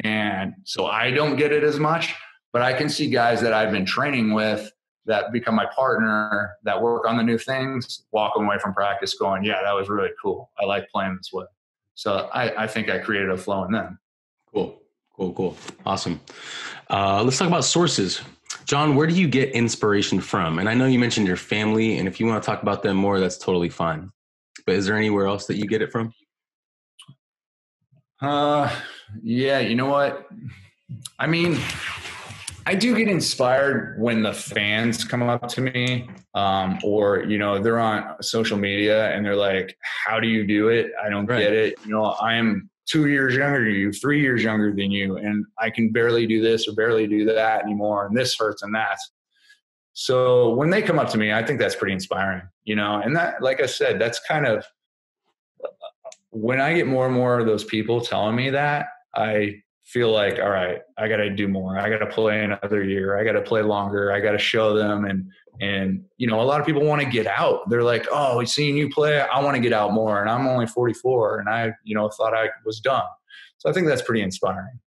[0.05, 2.15] and so I don't get it as much.
[2.53, 4.71] But I can see guys that I've been training with
[5.07, 9.45] that become my partner that work on the new things, walking away from practice going,
[9.45, 10.51] yeah, that was really cool.
[10.59, 11.47] I like playing this way.
[11.95, 13.99] So I, I think I created a flow in them.
[14.53, 14.83] Cool.
[15.17, 15.57] Cool, cool.
[15.87, 16.21] Awesome.
[16.91, 18.21] Uh, let's talk about sources.
[18.67, 20.59] John, where do you get inspiration from?
[20.59, 22.97] And I know you mentioned your family, and if you want to talk about them
[22.97, 24.11] more, that's totally fine.
[24.67, 26.13] But is there anywhere else that you get it from?
[28.21, 28.75] Uh,
[29.23, 30.29] yeah, you know what?
[31.19, 31.59] I mean,
[32.69, 37.63] I do get inspired when the fans come up to me, um, or you know,
[37.63, 40.91] they're on social media and they're like, "How do you do it?
[41.03, 41.39] I don't right.
[41.39, 44.91] get it." You know, I am two years younger than you, three years younger than
[44.91, 48.63] you, and I can barely do this or barely do that anymore, and this hurts
[48.63, 48.99] and that.
[49.93, 53.01] So when they come up to me, I think that's pretty inspiring, you know.
[53.01, 54.67] And that, like I said, that's kind of
[56.31, 60.41] when I get more and more of those people telling me that, I feel like
[60.41, 61.79] all right i got to do more.
[61.79, 63.17] I got to play another year.
[63.17, 64.13] I got to play longer.
[64.13, 65.05] I got to show them.
[65.05, 67.69] And and you know a lot of people want to get out.
[67.71, 70.67] They're like oh seeing you play i want to get out more and i'm only
[70.67, 73.07] 44 and i you know thought i was done.
[73.59, 74.81] So i think that's pretty inspiring.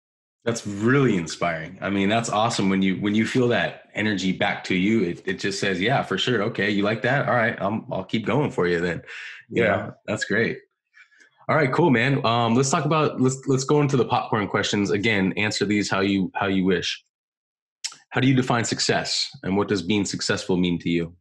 [0.43, 1.77] That's really inspiring.
[1.79, 5.21] I mean that's awesome when you when you feel that energy back to you it,
[5.25, 6.41] it just says yeah for sure.
[6.43, 7.29] Okay you like that?
[7.29, 9.03] All right I'm, i'll keep going for you then.
[9.49, 9.69] You yeah.
[9.69, 10.57] know, that's great
[11.49, 12.25] all right, cool, man.
[12.25, 15.33] Um, let's talk about let's let's go into the popcorn questions again.
[15.37, 17.01] Answer these how you how you wish.
[18.09, 21.15] How do you define success, and what does being successful mean to you?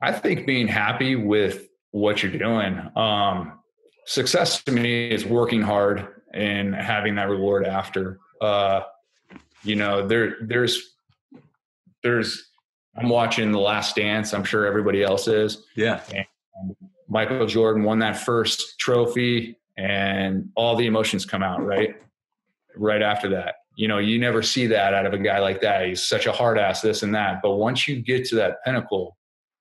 [0.00, 2.80] I think being happy with what you're doing.
[2.96, 3.60] Um,
[4.06, 8.18] success to me is working hard and having that reward after.
[8.40, 8.82] Uh,
[9.64, 10.94] you know, there there's
[12.02, 12.50] there's
[12.96, 14.32] I'm watching The Last Dance.
[14.32, 15.62] I'm sure everybody else is.
[15.74, 16.00] Yeah.
[16.14, 16.26] And
[17.08, 21.96] Michael Jordan won that first trophy and all the emotions come out, right?
[22.76, 23.56] Right after that.
[23.76, 25.86] You know, you never see that out of a guy like that.
[25.86, 27.42] He's such a hard ass, this and that.
[27.42, 29.16] But once you get to that pinnacle,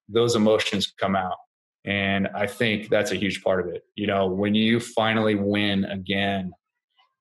[0.08, 1.36] those emotions come out.
[1.84, 3.84] And I think that's a huge part of it.
[3.96, 6.52] You know, when you finally win again,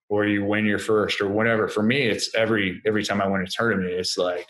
[0.09, 1.67] or you win your first, or whatever.
[1.67, 4.47] For me, it's every every time I win a tournament, it's like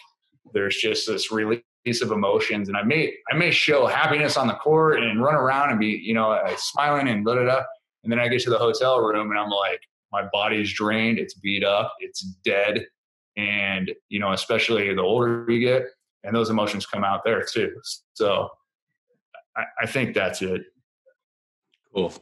[0.53, 4.55] there's just this relief of emotions and I may I may show happiness on the
[4.55, 7.61] court and run around and be you know uh, smiling and da da da
[8.03, 11.35] and then I get to the hotel room and I'm like my body's drained it's
[11.35, 12.87] beat up it's dead
[13.37, 15.83] and you know especially the older you get
[16.25, 17.79] and those emotions come out there too.
[18.13, 18.49] So
[19.55, 20.63] I, I think that's it.
[21.93, 22.13] Cool.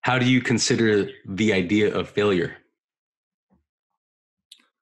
[0.00, 2.56] How do you consider the idea of failure?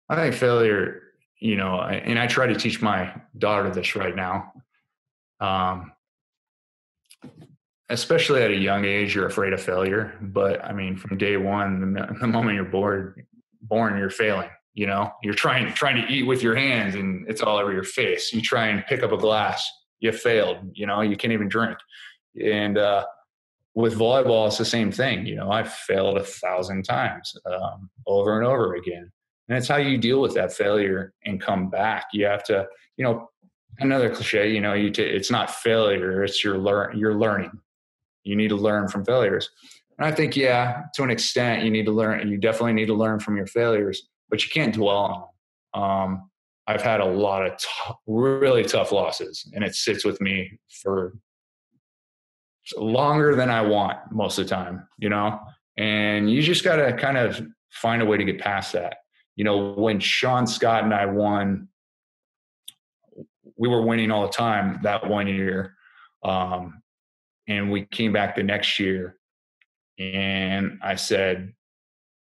[0.08, 1.02] I think failure
[1.40, 4.52] you know, and I try to teach my daughter this right now.
[5.40, 5.92] Um,
[7.88, 10.16] especially at a young age, you're afraid of failure.
[10.20, 13.26] But I mean, from day one, the, moment you're born,
[13.62, 14.50] born, you're failing.
[14.74, 17.84] You know, you're trying trying to eat with your hands, and it's all over your
[17.84, 18.32] face.
[18.32, 20.58] You try and pick up a glass, you failed.
[20.74, 21.76] You know, you can't even drink.
[22.40, 23.04] And uh,
[23.74, 25.26] with volleyball, it's the same thing.
[25.26, 29.10] You know, I've failed a thousand times um, over and over again
[29.50, 32.06] and it's how you deal with that failure and come back.
[32.12, 33.28] You have to you know
[33.80, 37.50] another cliche you know you t- it's not failure it's your learn you're learning.
[38.22, 39.50] You need to learn from failures.
[39.98, 42.86] And i think yeah to an extent you need to learn and you definitely need
[42.86, 45.10] to learn from your failures but you can't dwell on
[45.74, 46.30] them um,
[46.66, 47.68] i've had a lot of t-
[48.06, 51.14] really tough losses and it sits with me for
[52.76, 55.38] longer than i want most of the time you know?
[55.76, 58.96] And you just got to kind of find a way to get past that
[59.36, 61.68] you know, when Sean Scott and I won,
[63.56, 65.74] we were winning all the time that one year.
[66.22, 66.82] Um,
[67.48, 69.16] and we came back the next year
[69.98, 71.52] and I said,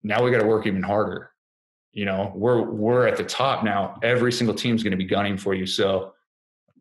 [0.03, 1.31] now we got to work even harder.
[1.92, 3.99] You know, we're we're at the top now.
[4.03, 5.66] Every single team's going to be gunning for you.
[5.66, 6.12] So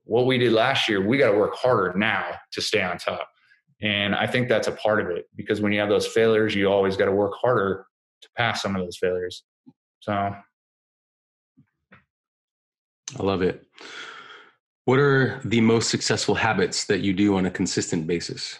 [0.04, 3.28] what we did last year, we got to work harder now to stay on top.
[3.82, 6.68] And I think that's a part of it because when you have those failures, you
[6.70, 7.86] always got to work harder
[8.22, 9.44] to pass some of those failures.
[10.06, 10.36] So I
[13.18, 13.66] love it.
[14.84, 18.60] What are the most successful habits that you do on a consistent basis?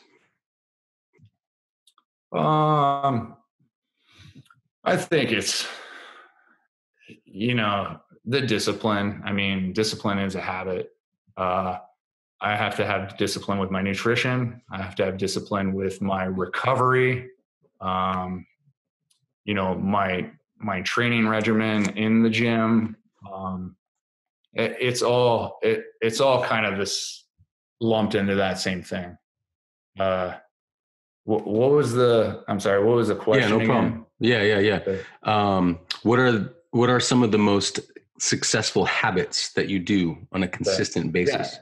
[2.36, 3.38] Um,
[4.84, 5.68] I think it's,
[7.26, 9.22] you know, the discipline.
[9.24, 10.94] I mean, discipline is a habit.
[11.38, 11.78] Uh,
[12.42, 14.64] I have to have discipline with my nutrition.
[14.72, 17.30] I have to have discipline with my recovery.
[17.82, 18.48] Um,
[19.44, 20.32] you know, my
[20.66, 22.98] my training regimen in the gym.
[23.32, 23.76] Um,
[24.54, 27.26] it, it's all it, it's all kind of this
[27.80, 29.16] lumped into that same thing.
[30.00, 30.34] Uh,
[31.24, 32.44] what, what was the?
[32.48, 32.84] I'm sorry.
[32.84, 33.52] What was the question?
[33.52, 33.86] Yeah, no problem.
[33.86, 34.06] again?
[34.20, 34.98] Yeah, yeah, yeah.
[35.24, 37.80] Um, what are what are some of the most
[38.20, 41.60] successful habits that you do on a consistent basis?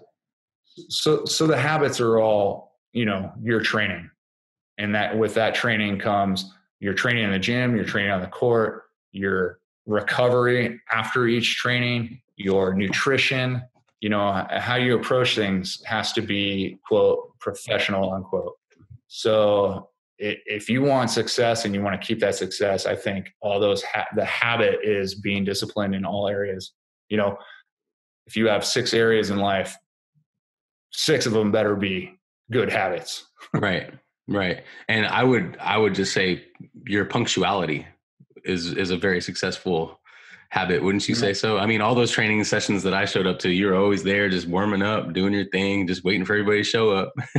[0.90, 4.10] So, so the habits are all you know your training,
[4.78, 8.28] and that with that training comes your training in the gym, your training on the
[8.28, 8.83] court,
[9.14, 13.62] your recovery after each training, your nutrition.
[14.02, 18.56] You know how you approach things has to be quote professional unquote.
[19.08, 23.60] So if you want success and you want to keep that success, I think all
[23.60, 26.74] those ha- the habit is being disciplined in all areas.
[27.10, 27.38] You know,
[28.28, 29.76] if you have six areas in life,
[30.92, 32.20] six of them better be
[32.52, 33.26] good habits.
[33.54, 33.92] right,
[34.28, 34.64] right.
[34.88, 36.46] And I would I would just say
[36.86, 37.86] your punctuality
[38.44, 40.00] is is a very successful
[40.54, 41.58] habit, wouldn't you say so?
[41.58, 44.48] I mean, all those training sessions that I showed up to, you're always there, just
[44.48, 47.12] warming up, doing your thing, just waiting for everybody to show up.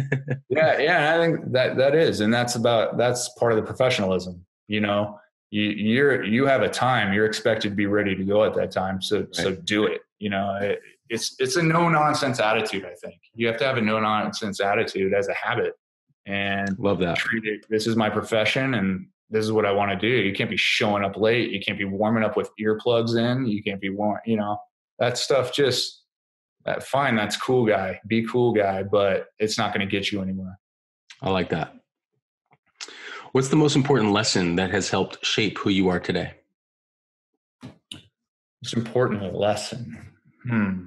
[0.48, 4.44] yeah, yeah, I think that that is, and that's about that's part of the professionalism.
[4.66, 8.44] You know, you you're you have a time, you're expected to be ready to go
[8.44, 9.34] at that time, so right.
[9.36, 10.00] so do it.
[10.18, 12.84] You know, it, it's it's a no nonsense attitude.
[12.84, 15.74] I think you have to have a no nonsense attitude as a habit,
[16.26, 17.18] and love that.
[17.18, 17.66] Treat it.
[17.68, 20.06] This is my profession, and this is what I want to do.
[20.06, 21.50] You can't be showing up late.
[21.50, 23.46] You can't be warming up with earplugs in.
[23.46, 24.58] You can't be warm, you know,
[24.98, 26.02] that stuff just
[26.64, 28.00] that fine, that's cool guy.
[28.06, 30.58] Be cool guy, but it's not going to get you anywhere.
[31.20, 31.74] I like that.
[33.32, 36.34] What's the most important lesson that has helped shape who you are today?
[38.62, 40.12] Most important lesson.
[40.48, 40.86] Hmm.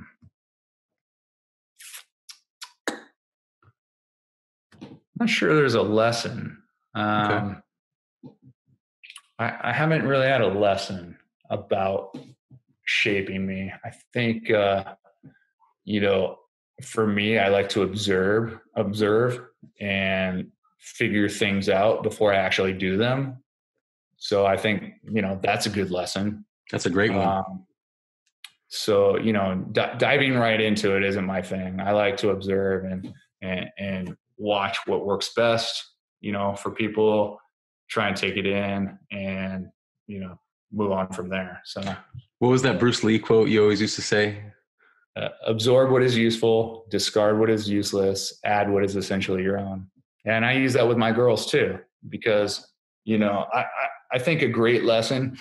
[5.19, 6.61] I'm not sure there's a lesson.
[6.95, 7.59] Um, okay.
[9.39, 11.17] I, I haven't really had a lesson
[11.49, 12.17] about
[12.83, 13.71] shaping me.
[13.83, 14.95] I think, uh,
[15.85, 16.37] you know,
[16.83, 19.41] for me, I like to observe, observe,
[19.79, 23.43] and figure things out before I actually do them.
[24.17, 26.45] So I think you know that's a good lesson.
[26.71, 27.27] That's a great one.
[27.27, 27.65] Um,
[28.67, 31.79] so you know, d- diving right into it isn't my thing.
[31.79, 35.83] I like to observe and and and watch what works best.
[36.19, 37.39] You know, for people
[37.89, 39.69] try and take it in and
[40.07, 40.39] you know
[40.71, 41.81] move on from there so.
[42.39, 44.43] What was that bruce lee quote you always used to say?
[45.15, 49.87] Uh, absorb what is useful discard what is useless add what is essentially your own.
[50.25, 52.67] And i use that with my girls too because
[53.05, 55.37] you know i, I, I think a great lesson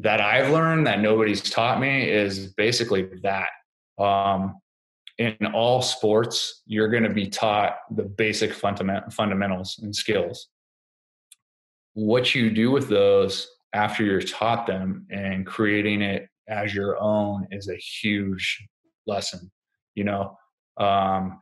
[0.00, 3.48] that i've learned that nobody's taught me is basically that
[3.98, 4.56] um,
[5.18, 10.48] in all sports you're going to be taught the basic fundament, fundamentals and skills
[11.94, 17.46] what you do with those after you're taught them and creating it as your own
[17.50, 18.66] is a huge
[19.06, 19.50] lesson
[19.94, 20.36] you know?
[20.78, 21.40] Um,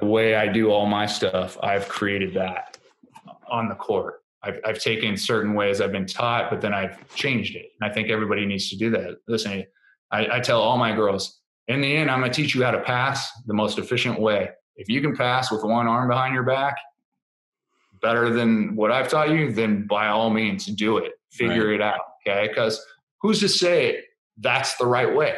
[0.00, 2.76] the way i do all my stuff i've created that
[3.48, 4.22] on the court.
[4.42, 7.92] I've, I've taken certain ways i've been taught but then i've changed it and i
[7.92, 9.16] think everybody needs to do that.
[9.28, 9.64] Listen
[10.10, 12.72] I, I tell all my girls in the end i'm going to teach you how
[12.72, 14.50] to pass the most efficient way.
[14.76, 16.76] If you can pass with one arm behind your back
[18.00, 21.12] better than what I've taught you, then by all means do it.
[21.30, 21.74] Figure right.
[21.76, 22.00] it out.
[22.26, 22.48] Okay.
[22.48, 22.84] Because
[23.20, 24.04] who's to say
[24.38, 25.36] that's the right way?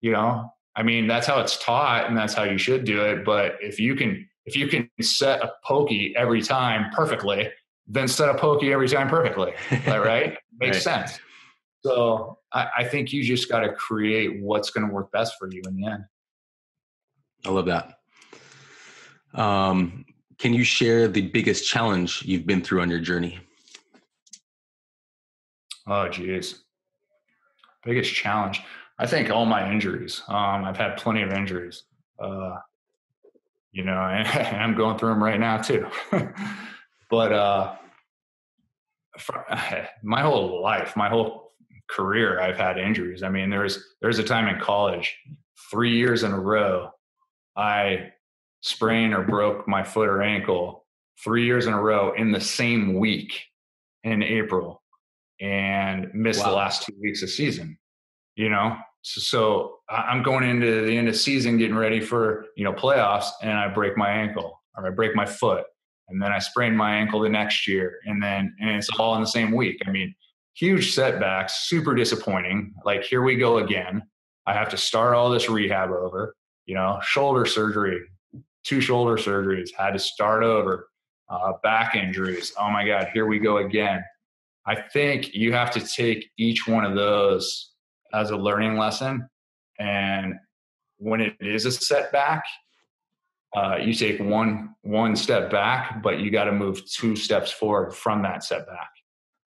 [0.00, 3.24] You know, I mean, that's how it's taught and that's how you should do it.
[3.24, 7.50] But if you can, if you can set a pokey every time perfectly,
[7.86, 9.52] then set a pokey every time perfectly.
[9.86, 10.38] right?
[10.58, 11.06] Makes right.
[11.06, 11.20] sense.
[11.84, 15.48] So I, I think you just got to create what's going to work best for
[15.50, 16.04] you in the end.
[17.44, 17.98] I love that.
[19.34, 20.04] Um,
[20.40, 23.38] can you share the biggest challenge you've been through on your journey?
[25.86, 26.62] Oh, geez.
[27.84, 28.62] Biggest challenge.
[28.98, 30.22] I think all my injuries.
[30.28, 31.84] Um, I've had plenty of injuries.
[32.18, 32.56] Uh,
[33.72, 35.86] you know, I'm going through them right now too.
[37.10, 37.76] but uh,
[39.18, 39.44] for,
[40.02, 41.52] my whole life, my whole
[41.90, 43.22] career, I've had injuries.
[43.22, 45.14] I mean, there's there's a time in college,
[45.70, 46.90] three years in a row,
[47.56, 48.12] I
[48.60, 50.86] sprained or broke my foot or ankle
[51.22, 53.44] three years in a row in the same week
[54.04, 54.82] in April
[55.40, 56.50] and missed wow.
[56.50, 57.78] the last two weeks of season.
[58.36, 62.64] You know, so, so, I'm going into the end of season, getting ready for you
[62.64, 65.64] know playoffs, and I break my ankle or I break my foot,
[66.08, 69.20] and then I sprain my ankle the next year, and then and it's all in
[69.20, 69.82] the same week.
[69.86, 70.14] I mean,
[70.54, 72.72] huge setbacks, super disappointing.
[72.84, 74.02] Like here we go again.
[74.46, 76.34] I have to start all this rehab over
[76.70, 78.00] you know, shoulder surgery,
[78.64, 80.88] two shoulder surgeries, had to start over,
[81.28, 82.52] uh, back injuries.
[82.58, 84.02] Oh my God, here we go again.
[84.66, 87.72] I think you have to take each one of those
[88.12, 89.28] as a learning lesson.
[89.78, 90.34] And
[90.98, 92.44] when it is a setback,
[93.56, 97.92] uh, you take one one step back, but you got to move two steps forward
[97.92, 98.90] from that setback.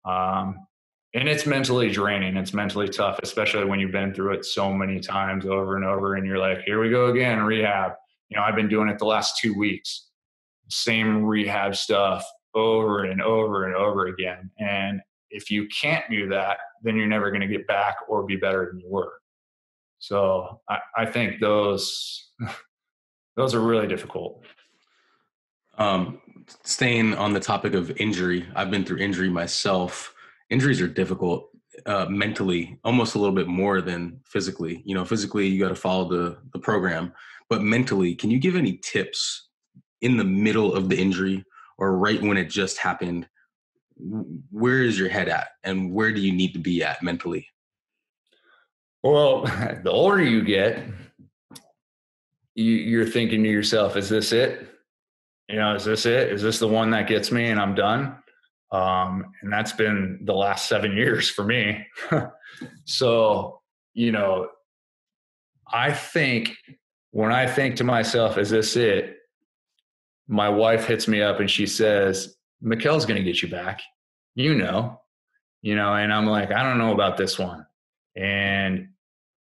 [0.05, 0.67] Um,
[1.15, 2.37] and it's mentally draining.
[2.37, 6.17] It's mentally tough, especially when you've been through it so many times over and over,
[6.17, 7.93] and you're like, "Here we go again, rehab."
[8.29, 10.09] You know, I've been doing it the last two weeks,
[10.69, 12.25] same rehab stuff
[12.55, 14.51] over and over and over again.
[14.59, 15.01] And
[15.31, 18.67] if you can't do that, then you're never going to get back or be better
[18.71, 19.13] than you were.
[19.99, 22.31] So I, I think those
[23.37, 24.45] those are really difficult.
[25.79, 26.21] Um,
[26.65, 30.15] staying on the topic of injury, I've been through injury myself.
[30.49, 31.51] Injuries are difficult
[31.85, 34.83] uh, mentally, almost a little bit more than physically.
[34.87, 37.13] You know, physically you got to follow the the program,
[37.49, 39.49] but mentally, can you give any tips
[40.01, 41.45] in the middle of the injury
[41.79, 43.29] or right when it just happened?
[43.99, 47.49] Where is your head at, and where do you need to be at mentally?
[49.03, 49.43] Well,
[49.83, 50.85] the older you get,
[52.55, 54.69] you, are thinking to yourself, "Is this it?
[55.49, 56.33] You know, is this it?
[56.33, 58.17] Is this the one that gets me and I'm done?"
[58.73, 61.87] Um, and that's been the last seven years for me.
[62.85, 63.61] so,
[63.95, 64.49] you know,
[65.73, 66.57] I think
[67.17, 69.17] when I think to myself, "Is this it?"
[70.29, 73.81] My wife hits me up and she says, "Mikkel's going to get you back."
[74.35, 75.01] You know,
[75.63, 77.67] you know, and I'm like, "I don't know about this one."
[78.17, 78.89] And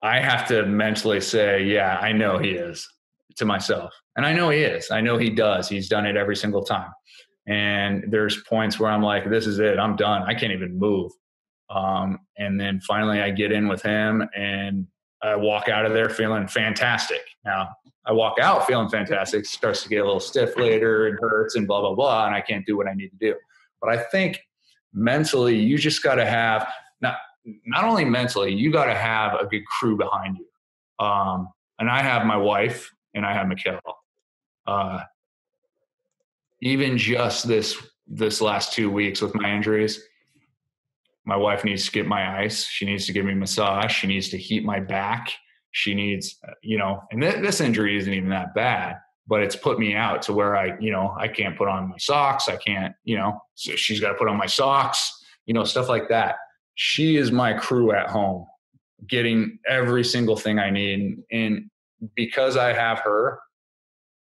[0.03, 2.89] I have to mentally say, yeah, I know he is
[3.37, 3.95] to myself.
[4.17, 4.91] And I know he is.
[4.91, 5.69] I know he does.
[5.69, 6.91] He's done it every single time.
[7.47, 9.79] And there's points where I'm like, this is it.
[9.79, 10.23] I'm done.
[10.23, 11.13] I can't even move.
[11.71, 14.87] Um, and then finally I get in with him and
[15.23, 17.23] I walk out of there feeling fantastic.
[17.45, 17.71] Now,
[18.05, 21.67] I walk out feeling fantastic, starts to get a little stiff later and hurts and
[21.67, 22.27] blah, blah, blah.
[22.27, 23.35] And I can't do what I need to do.
[23.81, 24.41] But I think
[24.93, 26.69] mentally, you just got to have,
[27.01, 27.17] not,
[27.65, 31.05] not only mentally, you got to have a good crew behind you.
[31.05, 31.49] Um,
[31.79, 33.81] and I have my wife and I have Mikkel.
[34.67, 35.01] Uh,
[36.61, 40.03] even just this this last two weeks with my injuries,
[41.25, 42.65] my wife needs to get my ice.
[42.65, 43.93] She needs to give me massage.
[43.93, 45.33] She needs to heat my back.
[45.71, 48.97] She needs, uh, you know, and th- this injury isn't even that bad,
[49.27, 51.97] but it's put me out to where I, you know, I can't put on my
[51.99, 52.49] socks.
[52.49, 55.89] I can't, you know, so she's got to put on my socks, you know, stuff
[55.89, 56.37] like that
[56.75, 58.47] she is my crew at home,
[59.07, 61.19] getting every single thing I need.
[61.31, 61.71] And
[62.15, 63.39] because I have her,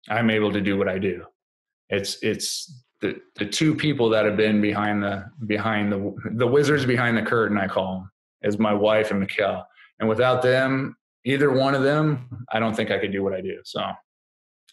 [0.10, 1.24] I'm able to do what I do.
[1.90, 6.86] It's it's the the two people that have been behind the behind the the wizards
[6.86, 7.58] behind the curtain.
[7.58, 8.12] I call them
[8.44, 9.64] is my wife and Mikkel.
[10.00, 10.96] And without them,
[11.26, 13.60] either one of them, I don't think I could do what I do.
[13.64, 13.84] So,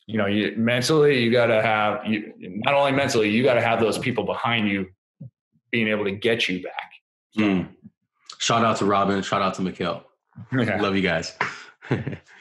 [0.07, 3.63] you know, you mentally you got to have you not only mentally you got to
[3.63, 4.87] have those people behind you
[5.71, 6.89] being able to get you back
[7.37, 7.69] Mm.
[8.39, 9.23] Shout out to Robin.
[9.23, 10.03] Shout out to Mikkel.
[10.53, 10.81] Yeah.
[10.81, 11.37] Love you guys.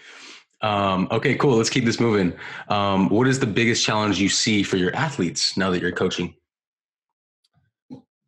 [0.62, 1.58] um, okay, cool.
[1.58, 2.34] Let's keep this moving.
[2.70, 6.36] Um, what is the biggest challenge you see for your athletes now that you're coaching?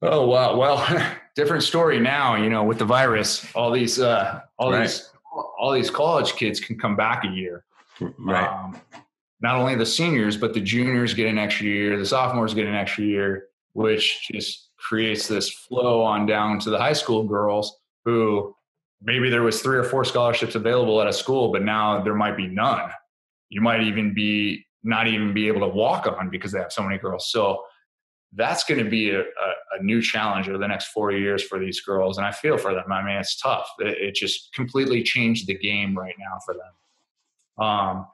[0.01, 2.35] Oh wow, well, different story now.
[2.35, 4.81] You know, with the virus, all these, uh, all right.
[4.81, 5.09] these,
[5.59, 7.65] all these college kids can come back a year.
[7.99, 8.47] Right.
[8.47, 8.79] Um,
[9.41, 11.97] not only the seniors, but the juniors get an extra year.
[11.97, 16.77] The sophomores get an extra year, which just creates this flow on down to the
[16.77, 18.55] high school girls who
[19.01, 22.35] maybe there was three or four scholarships available at a school, but now there might
[22.35, 22.89] be none.
[23.49, 26.83] You might even be not even be able to walk on because they have so
[26.83, 27.29] many girls.
[27.31, 27.63] So
[28.33, 29.23] that's going to be a, a,
[29.79, 32.17] a, new challenge over the next four years for these girls.
[32.17, 32.91] And I feel for them.
[32.91, 33.67] I mean, it's tough.
[33.79, 37.65] It, it just completely changed the game right now for them.
[37.65, 38.07] Um,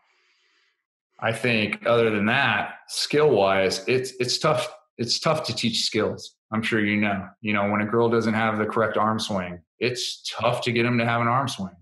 [1.19, 4.73] I think other than that, skill wise, it's, it's tough.
[4.97, 6.35] It's tough to teach skills.
[6.51, 7.27] I'm sure you know.
[7.41, 10.83] You know, when a girl doesn't have the correct arm swing, it's tough to get
[10.83, 11.75] them to have an arm swing.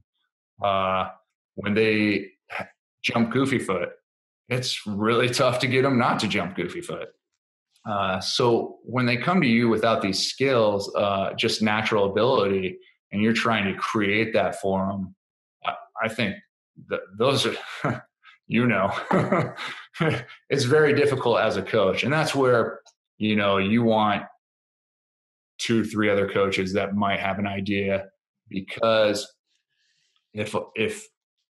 [0.64, 1.10] Uh,
[1.56, 2.28] when they
[3.04, 3.90] jump goofy foot,
[4.50, 7.10] it's really tough to get them not to jump goofy foot.
[7.86, 12.78] Uh, so when they come to you without these skills, uh, just natural ability,
[13.12, 15.14] and you're trying to create that for them,
[15.66, 15.74] I,
[16.04, 16.36] I think
[16.88, 18.06] that those are,
[18.48, 18.92] you know,
[20.50, 22.80] it's very difficult as a coach, and that's where
[23.18, 24.24] you know you want
[25.58, 28.06] two, three other coaches that might have an idea
[28.50, 29.32] because
[30.34, 31.08] if if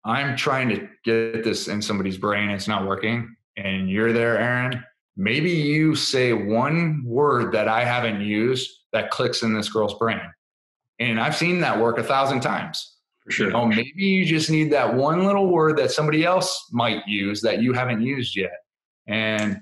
[0.06, 4.84] I'm trying to get this in somebody's brain, it's not working, and you're there, Aaron.
[5.16, 10.22] Maybe you say one word that I haven't used that clicks in this girl's brain,
[11.00, 12.96] and I've seen that work a thousand times.
[13.24, 13.48] For Sure.
[13.48, 17.42] You know, maybe you just need that one little word that somebody else might use
[17.42, 18.54] that you haven't used yet.
[19.08, 19.60] And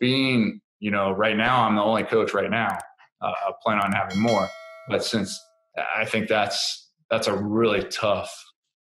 [0.00, 2.78] being, you know, right now I'm the only coach right now.
[3.26, 4.48] Uh, I plan on having more,
[4.88, 5.38] but since
[6.00, 8.32] I think that's that's a really tough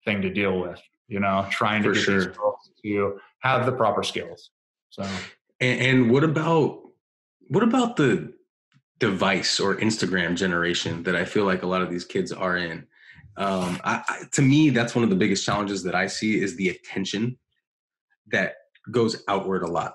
[0.05, 0.81] thing to deal with.
[1.09, 2.24] You know, trying to For get sure.
[2.26, 4.51] these girls to have the proper skills.
[4.91, 5.03] So,
[5.61, 6.81] and, and what about
[7.49, 8.35] what about the
[8.99, 12.87] device or Instagram generation that I feel like a lot of these kids are in?
[13.39, 16.57] Um, I, I, to me, that's one of the biggest challenges that I see is
[16.57, 17.39] the attention
[18.31, 18.55] that
[18.91, 19.95] goes outward a lot.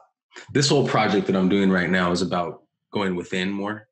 [0.53, 3.88] This whole project that I'm doing right now is about going within more,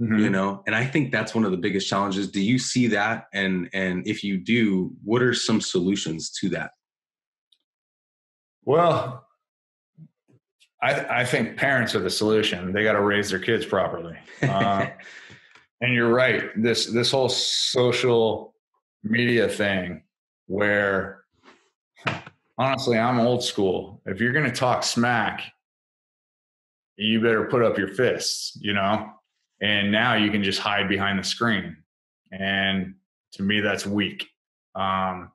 [0.00, 0.18] mm-hmm.
[0.18, 2.30] you know, and I think that's one of the biggest challenges.
[2.30, 3.26] Do you see that?
[3.32, 6.72] And and if you do, what are some solutions to that?
[8.64, 9.26] Well,
[10.82, 12.72] I, I think parents are the solution.
[12.72, 14.16] They got to raise their kids properly.
[14.42, 14.86] Uh,
[15.80, 16.50] and you're right.
[16.56, 18.54] This this whole social
[19.02, 20.02] media thing,
[20.46, 21.24] where
[22.58, 24.02] honestly, I'm old school.
[24.06, 25.42] If you're going to talk smack,
[26.96, 29.10] you better put up your fists, you know.
[29.60, 31.76] And now you can just hide behind the screen,
[32.30, 32.94] and
[33.32, 34.26] to me, that's weak.
[34.74, 35.32] Um,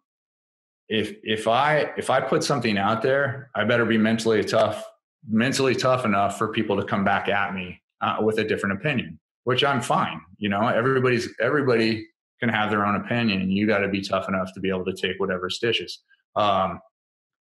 [0.89, 4.86] if if I if I put something out there, I better be mentally tough
[5.28, 9.19] mentally tough enough for people to come back at me uh, with a different opinion,
[9.43, 10.22] which I'm fine.
[10.38, 12.07] You know, everybody's everybody
[12.41, 14.93] can have their own opinion, you got to be tough enough to be able to
[14.93, 15.99] take whatever stitches.
[16.36, 16.82] Um,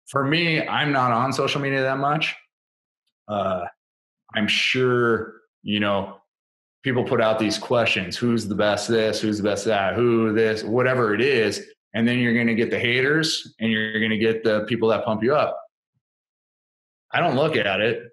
[0.07, 2.35] for me, I'm not on social media that much.
[3.27, 3.65] Uh,
[4.35, 6.19] I'm sure you know
[6.83, 10.65] people put out these questions: who's the best this, who's the best that, who this,
[10.65, 14.19] whatever it is, and then you're going to get the haters and you're going to
[14.19, 15.59] get the people that pump you up
[17.13, 18.11] I don't look at it.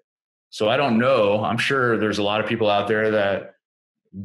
[0.50, 1.42] So I don't know.
[1.42, 3.54] I'm sure there's a lot of people out there that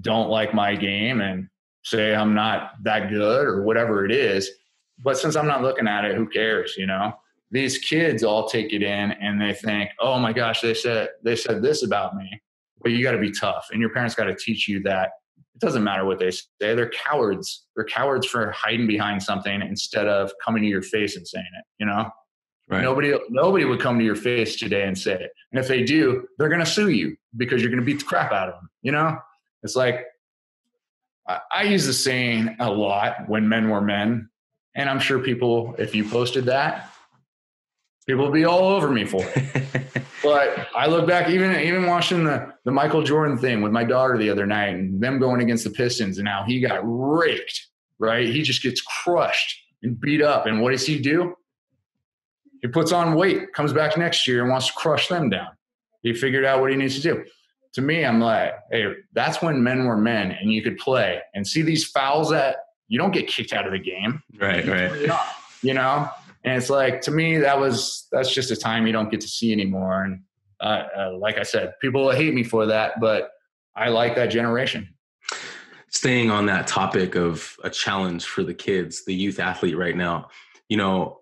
[0.02, 1.48] don't like my game and
[1.84, 4.50] say I'm not that good or whatever it is.
[5.00, 7.14] But since I'm not looking at it, who cares, you know?
[7.52, 11.36] These kids all take it in and they think, "Oh my gosh, they said they
[11.36, 12.42] said this about me."
[12.86, 15.10] But you got to be tough and your parents got to teach you that
[15.56, 16.44] it doesn't matter what they say.
[16.60, 17.66] They're cowards.
[17.76, 21.66] They're cowards for hiding behind something instead of coming to your face and saying it,
[21.80, 22.12] you know?
[22.68, 22.84] Right.
[22.84, 25.32] Nobody, nobody would come to your face today and say it.
[25.52, 28.06] And if they do, they're going to sue you because you're going to beat the
[28.06, 28.70] crap out of them.
[28.84, 29.18] You know,
[29.64, 30.06] it's like
[31.28, 34.30] I, I use the saying a lot when men were men,
[34.76, 36.92] and I'm sure people, if you posted that,
[38.06, 39.86] people would be all over me for it.
[40.24, 44.18] but I look back, even even watching the the Michael Jordan thing with my daughter
[44.18, 47.68] the other night, and them going against the Pistons, and how he got raked.
[47.98, 50.48] Right, he just gets crushed and beat up.
[50.48, 51.36] And what does he do?
[52.62, 55.50] He puts on weight, comes back next year and wants to crush them down.
[56.02, 57.24] He figured out what he needs to do.
[57.74, 61.48] To me, I'm like, hey, that's when men were men and you could play and
[61.48, 64.22] see these fouls that you don't get kicked out of the game.
[64.40, 65.10] Right, right.
[65.62, 66.10] You know?
[66.46, 69.28] And it's like, to me, that was, that's just a time you don't get to
[69.28, 70.04] see anymore.
[70.04, 70.22] And
[70.62, 73.32] uh, uh, like I said, people hate me for that, but
[73.76, 74.96] I like that generation
[75.96, 80.28] staying on that topic of a challenge for the kids, the youth athlete right now,
[80.68, 81.20] you know,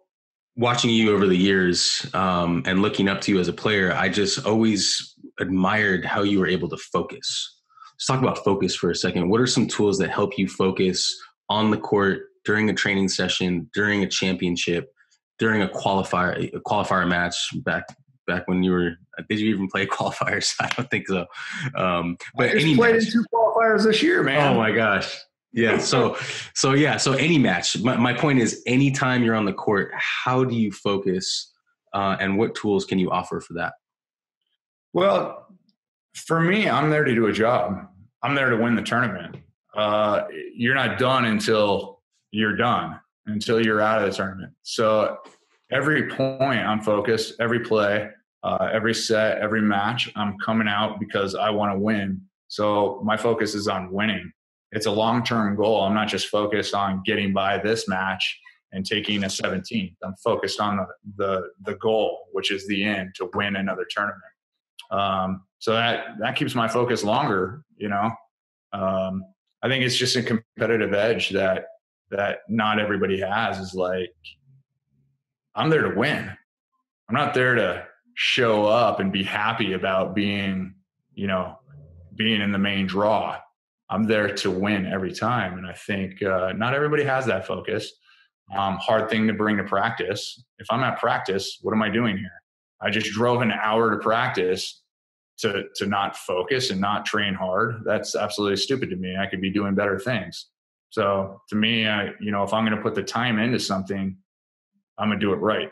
[0.55, 4.09] watching you over the years um, and looking up to you as a player, I
[4.09, 7.61] just always admired how you were able to focus.
[7.93, 9.29] Let's talk about focus for a second.
[9.29, 11.15] What are some tools that help you focus
[11.49, 14.91] on the court during a training session, during a championship,
[15.39, 17.85] during a qualifier a qualifier match back
[18.27, 18.97] back when you were
[19.29, 20.53] did you even play qualifiers?
[20.59, 21.25] I don't think so.
[21.75, 23.05] Um, but I just played match.
[23.05, 24.53] in two qualifiers this year, man.
[24.53, 25.17] Oh my gosh.
[25.51, 25.77] Yeah.
[25.77, 26.17] So,
[26.55, 26.97] so yeah.
[26.97, 27.79] So any match.
[27.79, 31.51] My, my point is, anytime you're on the court, how do you focus,
[31.93, 33.73] uh, and what tools can you offer for that?
[34.93, 35.47] Well,
[36.15, 37.87] for me, I'm there to do a job.
[38.21, 39.37] I'm there to win the tournament.
[39.75, 40.23] Uh,
[40.55, 44.53] you're not done until you're done, until you're out of the tournament.
[44.63, 45.17] So
[45.71, 47.35] every point, I'm focused.
[47.39, 48.09] Every play,
[48.43, 52.21] uh, every set, every match, I'm coming out because I want to win.
[52.47, 54.31] So my focus is on winning
[54.73, 55.81] it's a long term goal.
[55.81, 58.39] I'm not just focused on getting by this match
[58.71, 59.95] and taking a 17th.
[60.03, 64.21] I'm focused on the the, the goal, which is the end to win another tournament.
[64.91, 67.63] Um, so that that keeps my focus longer.
[67.77, 68.11] You know,
[68.73, 69.23] um,
[69.61, 71.65] I think it's just a competitive edge that
[72.11, 73.59] that not everybody has.
[73.59, 74.13] Is like
[75.55, 76.29] I'm there to win.
[77.09, 77.85] I'm not there to
[78.15, 80.75] show up and be happy about being,
[81.13, 81.59] you know,
[82.15, 83.37] being in the main draw.
[83.89, 85.57] I'm there to win every time.
[85.57, 87.91] And I think uh, not everybody has that focus.
[88.55, 90.43] Um, hard thing to bring to practice.
[90.59, 92.41] If I'm at practice, what am I doing here?
[92.81, 94.81] I just drove an hour to practice
[95.37, 97.83] to to not focus and not train hard.
[97.85, 99.15] That's absolutely stupid to me.
[99.17, 100.47] I could be doing better things.
[100.93, 104.15] So to me, I, you know, if I'm going to put the time into something,
[104.99, 105.71] I'm going to do it right.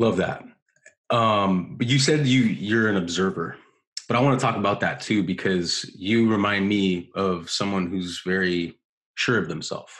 [0.00, 0.42] Love that.
[1.10, 3.56] Um, but you said you you're an observer,
[4.08, 8.20] but I want to talk about that too because you remind me of someone who's
[8.26, 8.80] very
[9.14, 9.92] sure of themselves.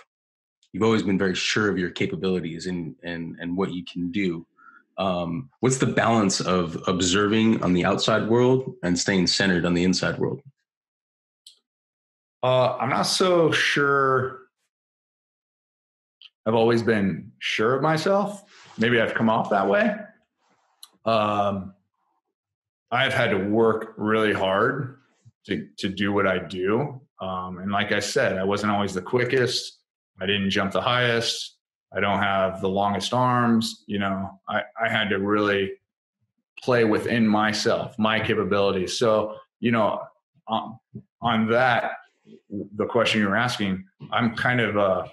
[0.72, 4.44] You've always been very sure of your capabilities and and and what you can do.
[4.98, 9.84] Um, what's the balance of observing on the outside world and staying centered on the
[9.84, 10.42] inside world?
[12.42, 14.40] Uh, I'm not so sure.
[16.46, 18.44] I've always been sure of myself.
[18.78, 19.94] Maybe I've come off that way.
[21.04, 21.74] Um,
[22.90, 24.98] I've had to work really hard
[25.46, 27.00] to to do what I do.
[27.20, 29.78] Um, and like I said, I wasn't always the quickest.
[30.20, 31.56] I didn't jump the highest.
[31.92, 33.84] I don't have the longest arms.
[33.86, 35.72] You know, I, I had to really
[36.62, 38.98] play within myself, my capabilities.
[38.98, 40.00] So, you know,
[40.46, 40.78] on,
[41.20, 41.92] on that,
[42.50, 45.10] the question you're asking, I'm kind of a,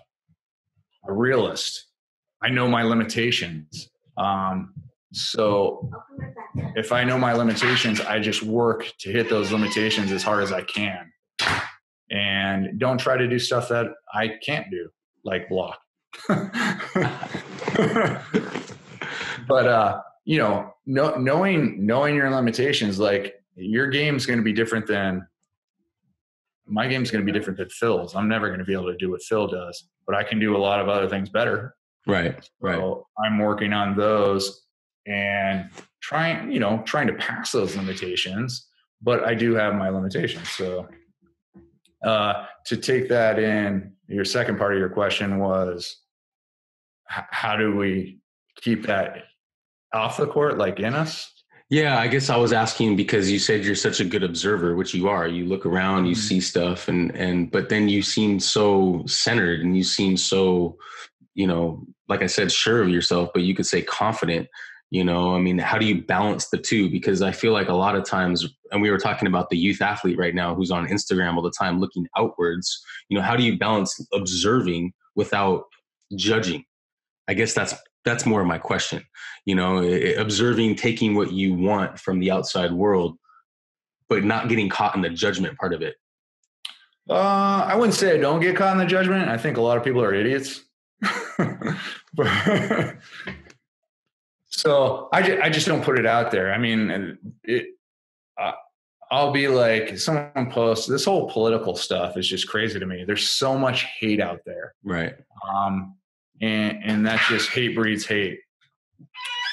[1.07, 1.85] a realist.
[2.41, 3.89] I know my limitations.
[4.17, 4.73] Um,
[5.13, 5.89] so
[6.75, 10.51] if I know my limitations, I just work to hit those limitations as hard as
[10.51, 11.11] I can.
[12.09, 14.89] And don't try to do stuff that I can't do,
[15.23, 15.79] like block.
[19.47, 24.53] but uh, you know, know, knowing knowing your limitations, like your game's going to be
[24.53, 25.27] different than
[26.67, 28.15] my game's going to be different than Phil's.
[28.15, 30.55] I'm never going to be able to do what Phil does, but I can do
[30.55, 31.75] a lot of other things better.
[32.05, 32.49] Right.
[32.61, 32.75] Right.
[32.75, 34.63] So I'm working on those
[35.05, 35.69] and
[36.01, 38.67] trying, you know, trying to pass those limitations,
[39.01, 40.49] but I do have my limitations.
[40.49, 40.87] So
[42.05, 45.97] uh, to take that in, your second part of your question was
[47.07, 48.19] how do we
[48.61, 49.23] keep that
[49.93, 51.31] off the court, like in us?
[51.69, 54.93] Yeah, I guess I was asking because you said you're such a good observer, which
[54.93, 55.27] you are.
[55.27, 56.21] You look around, you mm-hmm.
[56.21, 60.77] see stuff, and and but then you seem so centered, and you seem so,
[61.33, 64.47] you know, like I said, sure of yourself, but you could say confident.
[64.91, 66.89] You know, I mean, how do you balance the two?
[66.89, 69.81] Because I feel like a lot of times, and we were talking about the youth
[69.81, 72.81] athlete right now who's on Instagram all the time, looking outwards.
[73.09, 75.65] You know, how do you balance observing without
[76.15, 76.63] judging?
[77.27, 79.03] I guess that's that's more of my question.
[79.45, 79.83] You know
[80.17, 83.17] observing taking what you want from the outside world
[84.09, 85.95] but not getting caught in the judgment part of it.
[87.09, 89.29] Uh, i wouldn't say i don't get caught in the judgment.
[89.29, 90.61] I think a lot of people are idiots.
[94.57, 96.51] So I, ju- I just don't put it out there.
[96.51, 97.67] I mean it,
[98.41, 98.53] uh,
[99.11, 103.03] i'll be like someone posts this whole political stuff is just crazy to me.
[103.05, 104.73] There's so much hate out there.
[104.83, 105.15] Right.
[105.47, 105.96] Um,
[106.41, 108.39] and and that's just hate breeds hate.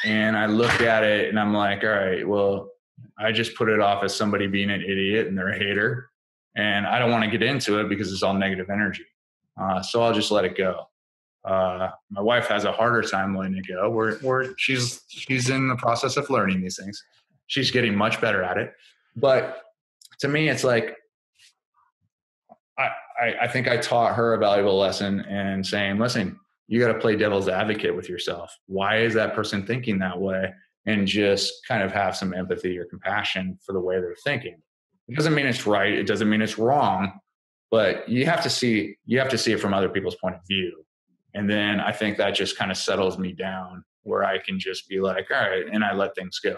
[0.05, 2.71] And I look at it and I'm like, all right, well,
[3.19, 6.11] I just put it off as somebody being an idiot and they're a hater,
[6.57, 9.07] and I don't want to get into it because it's all negative energy.
[9.61, 10.87] Uh, so I'll just let it go.
[11.45, 13.91] Uh, my wife has a harder time letting it go.
[13.91, 17.03] Where where she's she's in the process of learning these things.
[17.47, 18.73] She's getting much better at it.
[19.17, 19.63] But
[20.21, 20.97] to me, it's like
[22.79, 26.93] I, I, I think I taught her a valuable lesson and saying, listen, you got
[26.93, 28.57] to play devil's advocate with yourself.
[28.67, 30.53] Why is that person thinking that way?
[30.87, 34.61] And just kind of have some empathy or compassion for the way they're thinking.
[35.09, 35.93] It doesn't mean it's right.
[35.93, 37.13] It doesn't mean it's wrong,
[37.71, 40.41] but you have to see you have to see it from other people's point of
[40.49, 40.85] view.
[41.35, 44.89] And then I think that just kind of settles me down where I can just
[44.89, 46.57] be like, all right, and I let things go.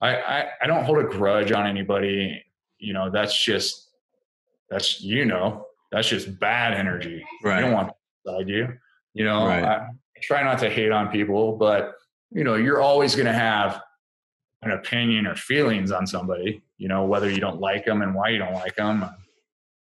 [0.00, 2.44] I, I, I don't hold a grudge on anybody.
[2.78, 3.90] You know, that's just
[4.68, 7.24] that's you know, that's just bad energy.
[7.42, 7.58] Right.
[7.58, 7.92] You don't want
[8.24, 8.68] beside you.
[9.14, 9.64] You know, right.
[9.64, 11.94] I, I try not to hate on people, but
[12.30, 13.82] you know, you're always going to have
[14.62, 16.62] an opinion or feelings on somebody.
[16.78, 19.04] You know, whether you don't like them and why you don't like them.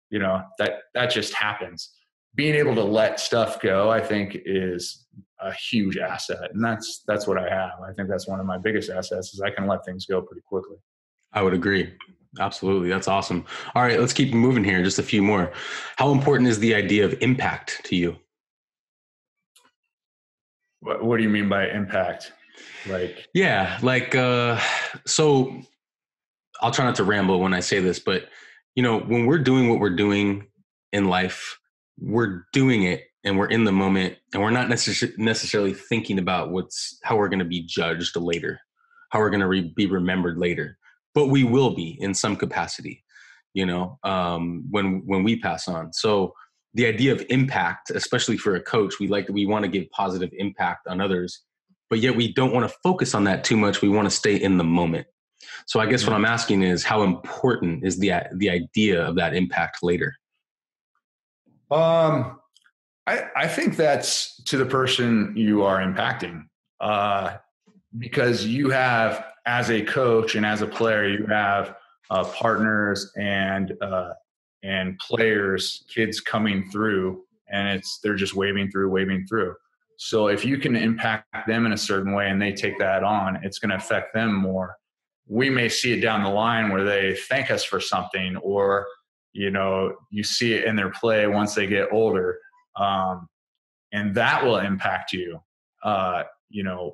[0.09, 1.91] You know, that that just happens.
[2.33, 5.05] Being able to let stuff go, I think, is
[5.39, 7.81] a huge asset, and that's that's what I have.
[7.81, 10.41] I think that's one of my biggest assets is I can let things go pretty
[10.41, 10.77] quickly.
[11.33, 11.93] I would agree.
[12.39, 12.89] Absolutely.
[12.89, 13.45] That's awesome.
[13.75, 14.81] All right, let's keep moving here.
[14.83, 15.51] Just a few more.
[15.97, 18.15] How important is the idea of impact to you?
[20.81, 22.33] What, what do you mean by impact?
[22.87, 24.59] Like, yeah, like, uh,
[25.05, 25.61] so
[26.61, 28.25] I'll try not to ramble when I say this, but
[28.75, 30.47] you know, when we're doing what we're doing
[30.91, 31.59] in life,
[31.99, 36.51] we're doing it and we're in the moment and we're not necess- necessarily thinking about
[36.51, 38.59] what's how we're going to be judged later,
[39.09, 40.77] how we're going to re- be remembered later,
[41.13, 43.03] but we will be in some capacity,
[43.53, 45.93] you know, um, when when we pass on.
[45.93, 46.33] So
[46.73, 50.29] the idea of impact, especially for a coach, we like we want to give positive
[50.37, 51.43] impact on others,
[51.89, 53.81] but yet we don't want to focus on that too much.
[53.81, 55.07] We want to stay in the moment.
[55.67, 59.33] So I guess what I'm asking is how important is the the idea of that
[59.35, 60.15] impact later?
[61.69, 62.39] Um,
[63.07, 66.45] I, I think that's to the person you are impacting.
[66.79, 67.37] Uh,
[67.97, 71.75] because you have, as a coach and as a player, you have
[72.09, 74.13] uh, partners and uh,
[74.63, 79.55] and players, kids coming through, and it's they're just waving through, waving through.
[79.97, 83.39] So if you can impact them in a certain way and they take that on,
[83.43, 84.75] it's going to affect them more.
[85.27, 88.87] We may see it down the line where they thank us for something, or
[89.33, 92.39] you know, you see it in their play once they get older,
[92.75, 93.27] um,
[93.93, 95.39] and that will impact you.
[95.83, 96.93] Uh, you know,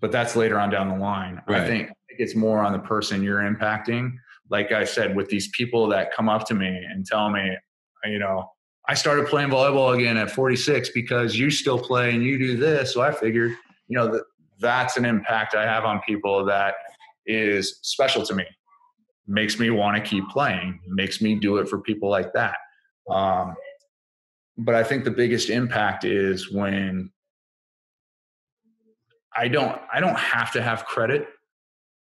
[0.00, 1.42] but that's later on down the line.
[1.48, 1.62] Right.
[1.62, 4.12] I think it's more on the person you're impacting.
[4.54, 7.56] Like I said, with these people that come up to me and tell me,
[8.04, 8.48] you know,
[8.88, 12.94] I started playing volleyball again at 46 because you still play and you do this.
[12.94, 13.50] So I figured,
[13.88, 14.22] you know, that
[14.60, 16.76] that's an impact I have on people that
[17.26, 18.44] is special to me.
[19.26, 20.78] Makes me want to keep playing.
[20.86, 22.58] Makes me do it for people like that.
[23.10, 23.56] Um,
[24.56, 27.10] but I think the biggest impact is when
[29.36, 31.26] I don't I don't have to have credit.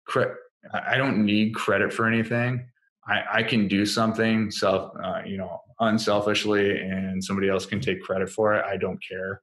[0.08, 0.38] Cre-
[0.74, 2.66] I don't need credit for anything.
[3.07, 8.01] I, I can do something self, uh, you know, unselfishly, and somebody else can take
[8.01, 8.66] credit for it.
[8.66, 9.41] I don't care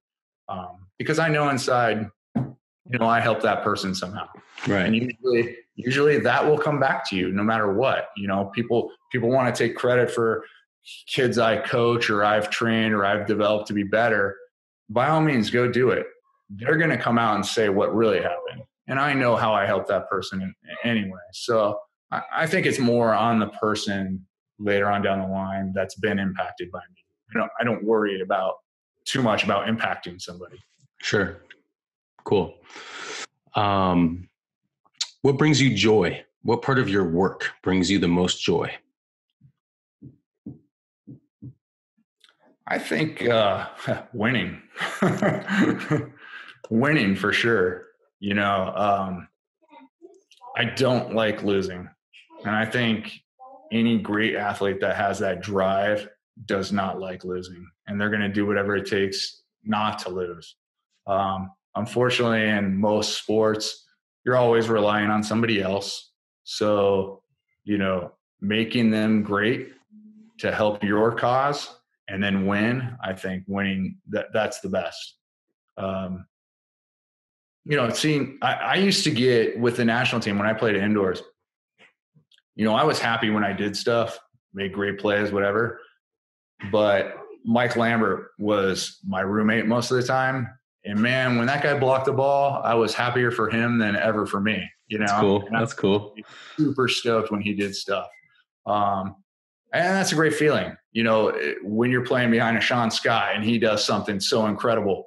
[0.48, 4.28] um, because I know inside, you know, I help that person somehow.
[4.68, 4.86] Right.
[4.86, 8.10] And usually, usually that will come back to you no matter what.
[8.16, 10.44] You know, people people want to take credit for
[11.08, 14.36] kids I coach or I've trained or I've developed to be better.
[14.88, 16.06] By all means, go do it
[16.50, 18.62] they're going to come out and say what really happened.
[18.89, 21.18] And I know how I helped that person anyway.
[21.32, 21.80] So
[22.11, 24.24] I, I think it's more on the person
[24.59, 27.05] later on down the line that's been impacted by me.
[27.34, 28.55] I don't, I don't worry about
[29.05, 30.59] too much about impacting somebody.
[31.03, 31.43] Sure.
[32.24, 32.55] Cool.
[33.55, 34.28] Um,
[35.22, 36.24] what brings you joy?
[36.43, 38.72] What part of your work brings you the most joy?
[42.68, 43.68] I think uh,
[44.12, 44.61] winning.
[46.70, 47.86] winning for sure.
[48.20, 49.28] You know, um,
[50.56, 51.88] I don't like losing.
[52.44, 53.12] And I think
[53.72, 56.08] any great athlete that has that drive
[56.44, 57.66] does not like losing.
[57.86, 60.56] And they're going to do whatever it takes not to lose.
[61.06, 63.84] Um, unfortunately, in most sports,
[64.24, 66.12] you're always relying on somebody else.
[66.44, 67.22] So,
[67.64, 69.72] you know, making them great
[70.38, 71.74] to help your cause
[72.08, 75.16] and then win, I think winning that that's the best.
[75.76, 76.26] Um,
[77.66, 80.76] you know, seeing I, I used to get with the national team when I played
[80.76, 81.20] indoors.
[82.54, 84.18] You know, I was happy when I did stuff,
[84.54, 85.80] made great plays, whatever.
[86.70, 90.48] But Mike Lambert was my roommate most of the time.
[90.84, 94.24] And man, when that guy blocked the ball, I was happier for him than ever
[94.24, 94.64] for me.
[94.86, 95.48] You know, that's cool.
[95.50, 96.14] That's cool.
[96.56, 98.06] Super stoked when he did stuff.
[98.64, 99.16] Um,
[99.72, 100.76] and that's a great feeling.
[100.92, 105.06] You know, when you're playing behind a Sean Scott and he does something so incredible,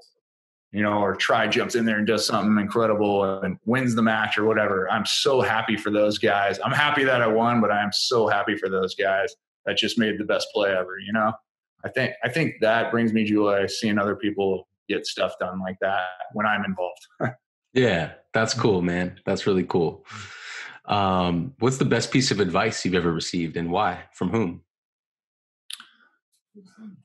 [0.71, 4.37] you know, or Tri jumps in there and does something incredible and wins the match
[4.37, 4.89] or whatever.
[4.91, 6.59] I'm so happy for those guys.
[6.63, 10.19] I'm happy that I won, but I'm so happy for those guys that just made
[10.19, 11.33] the best play ever, you know?
[11.83, 15.77] I think I think that brings me joy seeing other people get stuff done like
[15.81, 17.07] that when I'm involved.
[17.73, 19.19] yeah, that's cool, man.
[19.25, 20.05] That's really cool.
[20.85, 24.03] Um, what's the best piece of advice you've ever received and why?
[24.13, 24.61] From whom?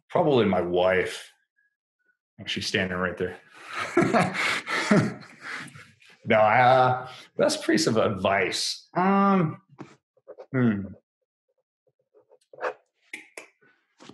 [0.09, 1.31] Probably my wife.
[2.47, 3.37] She's standing right there.
[6.27, 8.89] no, uh, best piece of advice.
[8.97, 9.61] Um,
[10.53, 10.81] hmm.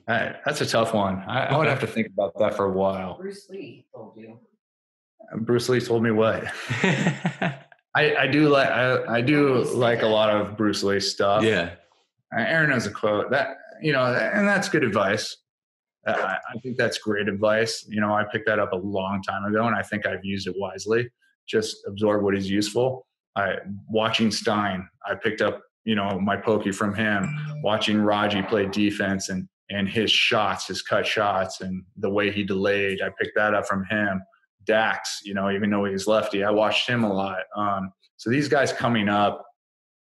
[0.08, 1.22] Uh, that's a tough one.
[1.26, 3.16] I, I, would have to think about that for a while.
[3.16, 4.40] Bruce Lee told you.
[5.36, 6.44] Bruce Lee told me what?
[7.94, 11.44] I, I do like I, I do like a lot of Bruce Lee stuff.
[11.44, 11.74] Yeah.
[12.36, 15.36] Aaron has a quote that you know, and that's good advice.
[16.06, 17.84] I, I think that's great advice.
[17.88, 20.46] You know, I picked that up a long time ago, and I think I've used
[20.46, 21.08] it wisely.
[21.46, 23.06] Just absorb what is useful.
[23.36, 23.56] I
[23.88, 27.28] watching Stein, I picked up you know my pokey from him.
[27.62, 32.42] Watching Raji play defense and and his shots, his cut shots, and the way he
[32.42, 34.22] delayed, I picked that up from him.
[34.64, 37.42] Dax, you know, even though he's lefty, I watched him a lot.
[37.56, 39.44] Um, so these guys coming up,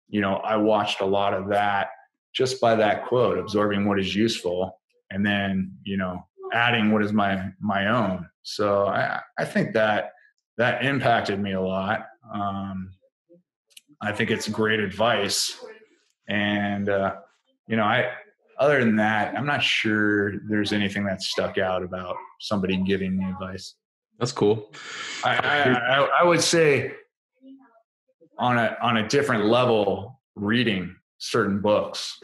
[0.08, 1.88] you know, I watched a lot of that
[2.34, 4.78] just by that quote, absorbing what is useful
[5.12, 8.28] and then you know adding what is my my own.
[8.42, 10.12] So i i think that
[10.58, 12.06] that impacted me a lot.
[12.32, 12.92] Um,
[14.00, 15.56] i think it's great advice.
[16.28, 17.16] And uh,
[17.66, 18.10] you know i
[18.58, 23.24] other than that i'm not sure there's anything that stuck out about somebody giving me
[23.28, 23.74] advice.
[24.18, 24.72] That's cool.
[25.24, 26.92] I i, I would say
[28.38, 32.18] on a on a different level reading certain books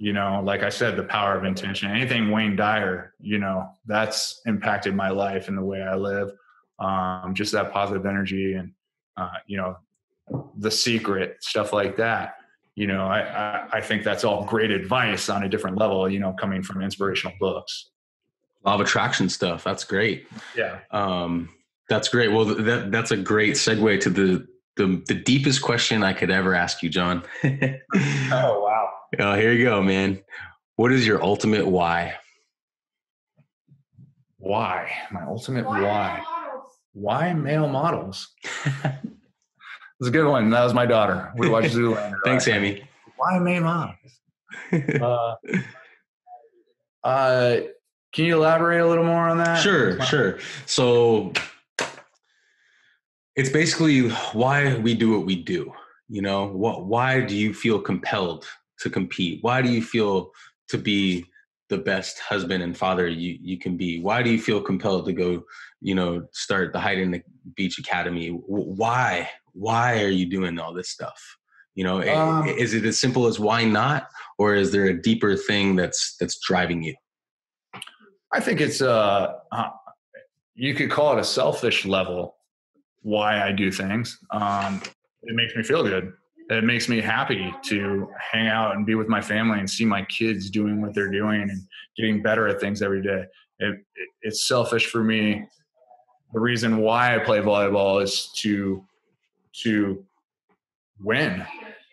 [0.00, 1.90] you know, like I said, the power of intention.
[1.90, 6.30] Anything Wayne Dyer, you know, that's impacted my life and the way I live.
[6.78, 8.72] Um, just that positive energy and
[9.18, 9.76] uh, you know,
[10.56, 12.36] the secret stuff like that.
[12.76, 16.08] You know, I, I I think that's all great advice on a different level.
[16.08, 17.90] You know, coming from inspirational books.
[18.64, 19.64] Law of attraction stuff.
[19.64, 20.26] That's great.
[20.56, 20.78] Yeah.
[20.90, 21.50] Um,
[21.90, 22.28] that's great.
[22.28, 24.46] Well, that that's a great segue to the
[24.76, 27.22] the, the deepest question I could ever ask you, John.
[27.44, 28.69] oh wow.
[29.18, 30.20] Oh, here you go, man.
[30.76, 32.14] What is your ultimate why?
[34.38, 34.90] Why?
[35.10, 36.22] My ultimate why.
[36.92, 38.28] Why male models?
[38.84, 40.50] It's a good one.
[40.50, 41.32] That was my daughter.
[41.36, 42.16] We watched Zoolander.
[42.24, 42.88] Thanks, Amy.
[43.16, 43.96] Why male models?
[45.02, 45.34] uh,
[47.04, 47.56] uh,
[48.12, 49.56] can you elaborate a little more on that?
[49.56, 50.38] Sure, sure.
[50.66, 51.32] So
[53.36, 55.72] it's basically why we do what we do.
[56.08, 56.86] You know, what?
[56.86, 58.46] Why do you feel compelled
[58.80, 59.38] to compete?
[59.42, 60.30] Why do you feel
[60.68, 61.26] to be
[61.68, 64.00] the best husband and father you, you can be?
[64.00, 65.42] Why do you feel compelled to go,
[65.80, 67.22] you know, start the Hide in the
[67.56, 68.28] Beach Academy?
[68.28, 69.28] Why?
[69.52, 71.20] Why are you doing all this stuff?
[71.74, 74.08] You know, um, is it as simple as why not,
[74.38, 76.94] or is there a deeper thing that's that's driving you?
[78.32, 79.68] I think it's uh, uh
[80.54, 82.36] you could call it a selfish level
[83.02, 84.18] why I do things.
[84.30, 84.82] Um,
[85.22, 86.12] it makes me feel good
[86.58, 90.02] it makes me happy to hang out and be with my family and see my
[90.06, 91.62] kids doing what they're doing and
[91.96, 93.24] getting better at things every day.
[93.60, 95.46] It, it, it's selfish for me.
[96.32, 98.84] The reason why I play volleyball is to
[99.62, 100.04] to
[101.00, 101.44] win,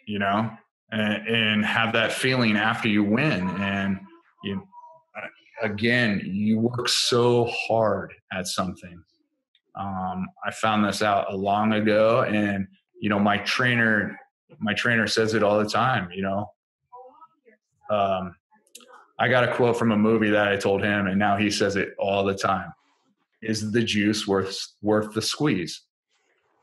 [0.05, 0.49] you know,
[0.91, 3.49] and, and have that feeling after you win.
[3.49, 3.99] And
[4.43, 4.67] you,
[5.61, 9.03] again, you work so hard at something.
[9.75, 12.67] Um, I found this out a long ago, and
[12.99, 14.19] you know, my trainer
[14.59, 16.51] my trainer says it all the time, you know.
[17.89, 18.35] Um,
[19.19, 21.75] I got a quote from a movie that I told him, and now he says
[21.75, 22.71] it all the time.
[23.41, 25.81] Is the juice worth worth the squeeze?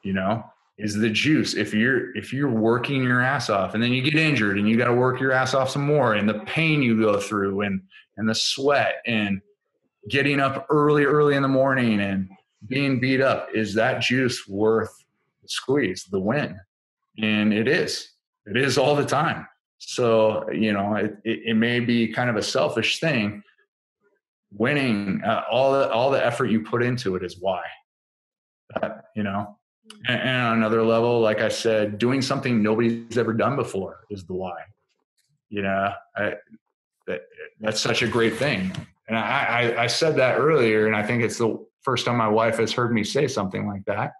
[0.02, 0.44] You know,
[0.76, 4.16] is the juice if you're if you're working your ass off and then you get
[4.16, 6.98] injured and you got to work your ass off some more and the pain you
[6.98, 7.80] go through and
[8.16, 9.40] and the sweat and
[10.08, 12.28] getting up early early in the morning and
[12.66, 14.92] being beat up is that juice worth
[15.42, 16.58] the squeeze the win
[17.18, 18.10] and it is.
[18.46, 19.46] It is all the time.
[19.78, 23.42] So you know it, it, it may be kind of a selfish thing.
[24.52, 27.62] Winning uh, all the all the effort you put into it is why.
[28.80, 29.58] That, you know?
[30.08, 34.24] And, and on another level like i said doing something nobody's ever done before is
[34.24, 34.58] the why.
[35.50, 36.34] You know I,
[37.06, 37.22] that,
[37.60, 38.72] that's such a great thing.
[39.08, 42.28] And I, I i said that earlier and i think it's the first time my
[42.28, 44.12] wife has heard me say something like that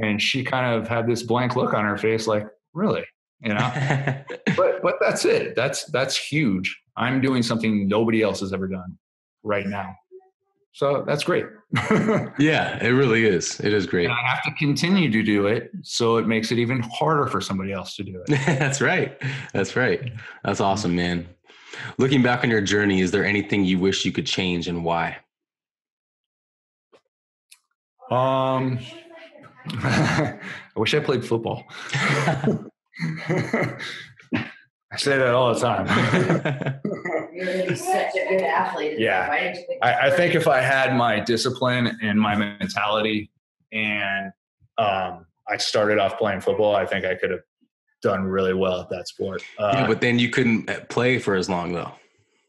[0.00, 3.04] and she kind of had this blank look on her face like really?
[3.40, 4.22] You know?
[4.56, 5.56] But but that's it.
[5.56, 6.80] That's that's huge.
[6.96, 8.96] I'm doing something nobody else has ever done
[9.42, 9.96] right now.
[10.72, 11.46] So that's great.
[12.38, 13.60] Yeah it really is.
[13.60, 14.06] It is great.
[14.06, 17.40] And i have to continue to do it so it makes it even harder for
[17.40, 18.40] somebody else to do it.
[18.46, 19.20] That's right.
[19.52, 20.12] That's right.
[20.44, 21.26] That's awesome man.
[21.98, 25.16] Looking back on your journey is there anything you wish you could change and why?
[28.10, 28.78] Um
[29.72, 30.38] I
[30.76, 31.64] wish I played football.
[34.94, 35.86] I say that all the time.
[37.34, 38.98] You're going to be such a good athlete.
[38.98, 39.28] Yeah.
[39.82, 43.30] I, I, think if I had my discipline and my mentality
[43.72, 44.30] and
[44.78, 47.40] um, I started off playing football, I think I could have
[48.02, 49.42] done really well at that sport.
[49.58, 51.92] Uh, yeah, but then you couldn't uh, play for as long though.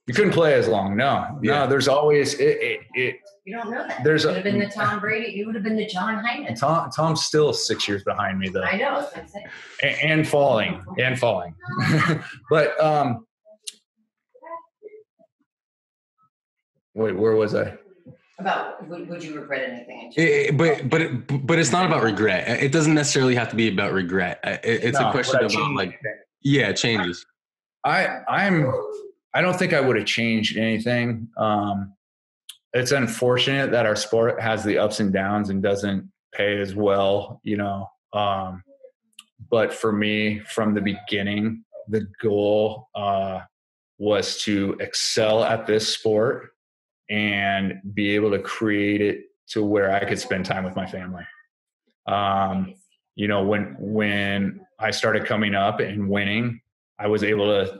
[0.07, 0.95] You couldn't play as long.
[0.95, 1.61] No, yeah.
[1.61, 1.67] no.
[1.67, 2.57] There's always it.
[2.61, 4.03] it, it you don't know that.
[4.03, 5.31] There's you would have been the Tom Brady.
[5.33, 6.55] You would have been the John Hyden.
[6.55, 8.63] Tom Tom's still six years behind me though.
[8.63, 9.07] I know.
[9.81, 11.55] And, and, falling and falling,
[12.49, 13.25] but um.
[16.93, 17.73] Wait, where was I?
[18.37, 20.13] About would, would you regret anything?
[20.15, 22.61] It, but but it, but it's not about regret.
[22.61, 24.39] It doesn't necessarily have to be about regret.
[24.43, 25.99] It, it's no, a question about like
[26.41, 27.25] yeah, changes.
[27.83, 28.71] I I'm
[29.35, 31.27] I don't think I would have changed anything.
[31.37, 31.93] Um,
[32.73, 37.41] it's unfortunate that our sport has the ups and downs and doesn't pay as well,
[37.43, 37.89] you know.
[38.13, 38.63] Um,
[39.51, 43.41] but for me, from the beginning, the goal uh,
[43.97, 46.51] was to excel at this sport
[47.09, 51.23] and be able to create it to where I could spend time with my family.
[52.07, 52.75] Um,
[53.15, 56.61] you know, when when I started coming up and winning,
[56.97, 57.79] I was able to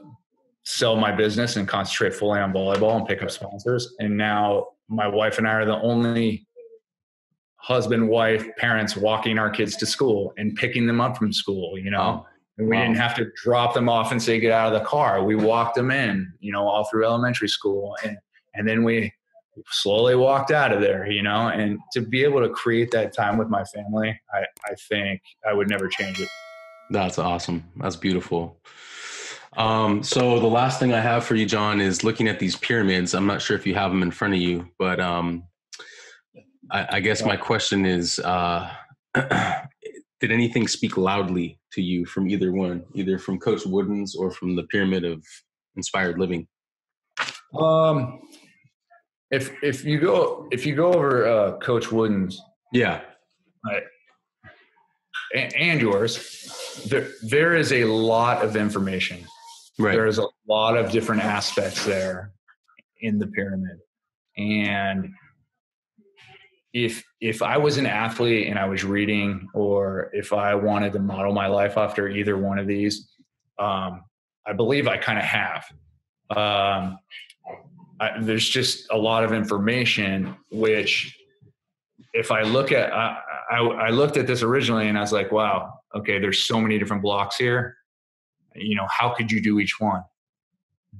[0.66, 3.94] sell my business and concentrate fully on volleyball and pick up sponsors.
[4.00, 6.48] And now my wife and I are the only
[7.58, 11.92] husband, wife, parents walking our kids to school and picking them up from school, you
[11.92, 12.26] know.
[12.58, 12.84] And we wow.
[12.84, 15.24] didn't have to drop them off and say, get out of the car.
[15.24, 17.96] We walked them in, you know, all through elementary school.
[18.04, 18.18] And,
[18.54, 19.12] and then we
[19.70, 23.38] slowly walked out of there, you know, and to be able to create that time
[23.38, 26.30] with my family, I, I think I would never change it.
[26.90, 27.64] That's awesome.
[27.78, 28.60] That's beautiful.
[29.58, 33.14] Um, so the last thing I have for you, John, is looking at these pyramids.
[33.14, 35.44] I'm not sure if you have them in front of you, but um,
[36.72, 38.70] I, I, guess my question is, uh,
[39.16, 44.56] did anything speak loudly to you from either one, either from Coach Wooden's or from
[44.56, 45.24] the Pyramid of
[45.78, 46.48] Inspired Living?
[47.58, 48.22] Um,
[49.32, 52.42] if if you go if you go over uh, Coach Wooden's,
[52.74, 53.02] yeah,
[53.66, 53.84] right,
[55.34, 59.26] and, and yours, there there is a lot of information.
[59.78, 59.94] Right.
[59.94, 62.32] There is a lot of different aspects there
[63.02, 63.80] in the pyramid,
[64.38, 65.10] and
[66.74, 71.00] if if I was an athlete and I was reading, or if I wanted to
[71.00, 73.10] model my life after either one of these,
[73.60, 74.04] um,
[74.46, 75.66] I believe I kind of have.
[76.30, 77.00] Um,
[78.00, 81.18] I, there's just a lot of information which
[82.14, 83.20] if i look at I,
[83.52, 86.78] I, I looked at this originally and i was like wow okay there's so many
[86.78, 87.78] different blocks here
[88.56, 90.04] you know how could you do each one?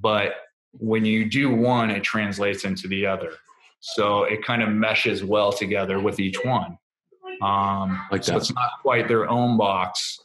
[0.00, 0.32] But
[0.72, 3.32] when you do one it translates into the other.
[3.80, 6.78] So it kind of meshes well together with each one.
[7.42, 10.20] Um like so it's not quite their own box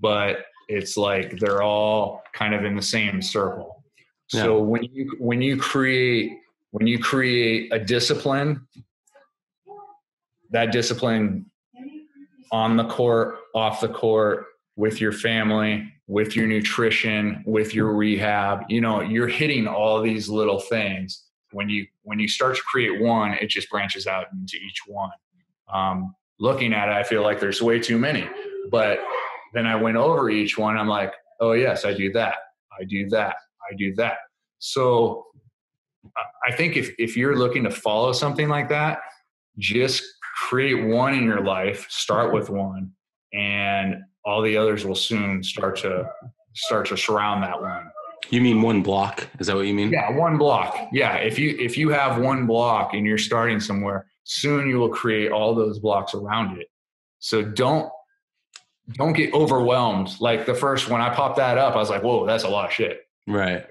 [0.00, 3.84] but it's like they're all kind of in the same circle.
[4.32, 4.42] Yeah.
[4.42, 6.32] So when you when you create
[6.70, 8.66] when you create a discipline,
[10.50, 11.46] that discipline
[12.52, 14.46] on the court, off the court,
[14.76, 20.28] with your family, with your nutrition, with your rehab, you know, you're hitting all these
[20.28, 21.24] little things.
[21.52, 25.10] When you when you start to create one, it just branches out into each one.
[25.72, 28.28] Um, looking at it, I feel like there's way too many.
[28.70, 29.00] But
[29.54, 30.76] then I went over each one.
[30.76, 32.36] I'm like, oh yes, I do that.
[32.78, 33.36] I do that.
[33.70, 34.18] I do that.
[34.58, 35.26] So
[36.46, 39.00] I think if, if you're looking to follow something like that,
[39.58, 40.02] just
[40.48, 42.92] create one in your life, start with one,
[43.32, 43.96] and
[44.28, 46.06] all the others will soon start to
[46.54, 47.90] start to surround that one.
[48.28, 49.26] You mean one block?
[49.38, 49.90] Is that what you mean?
[49.90, 50.76] Yeah, one block.
[50.92, 54.90] Yeah, if you if you have one block and you're starting somewhere, soon you will
[54.90, 56.66] create all those blocks around it.
[57.20, 57.90] So don't
[58.92, 60.10] don't get overwhelmed.
[60.20, 62.66] Like the first when I popped that up, I was like, "Whoa, that's a lot
[62.66, 63.64] of shit." Right.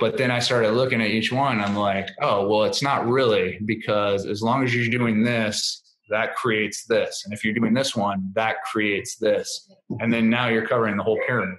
[0.00, 1.60] But then I started looking at each one.
[1.60, 5.81] I'm like, oh, well, it's not really because as long as you're doing this,
[6.12, 7.22] that creates this.
[7.24, 9.72] And if you're doing this one, that creates this.
[10.00, 11.58] And then now you're covering the whole pyramid.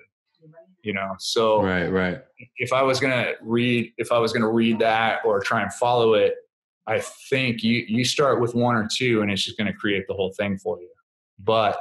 [0.84, 2.22] You know, so right, right.
[2.58, 6.14] If I was gonna read, if I was gonna read that or try and follow
[6.14, 6.36] it,
[6.88, 7.00] I
[7.30, 10.34] think you you start with one or two, and it's just gonna create the whole
[10.34, 10.90] thing for you.
[11.40, 11.80] But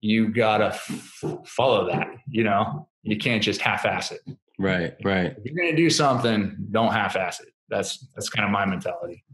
[0.00, 2.08] you gotta f- follow that.
[2.28, 4.22] You know, you can't just half-ass it.
[4.58, 5.36] Right, right.
[5.44, 7.50] If you're to do something, don't half-ass it.
[7.68, 9.24] That's that's kind of my mentality.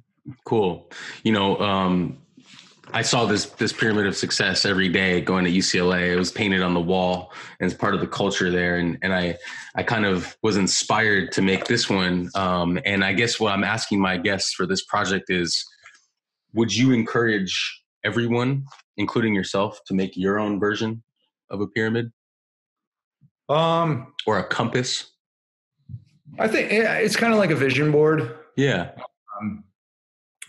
[0.45, 0.91] Cool.
[1.25, 2.19] You know, um,
[2.93, 6.13] I saw this this pyramid of success every day going to UCLA.
[6.13, 8.77] It was painted on the wall and it's part of the culture there.
[8.77, 9.37] And and I
[9.75, 12.31] I kind of was inspired to make this one.
[12.35, 15.65] Um, and I guess what I'm asking my guests for this project is,
[16.55, 18.65] would you encourage everyone,
[18.97, 21.03] including yourself, to make your own version
[21.51, 22.13] of a pyramid?
[23.49, 25.11] Um, or a compass?
[26.39, 28.37] I think it's kind of like a vision board.
[28.57, 28.93] Yeah.
[29.41, 29.65] Um,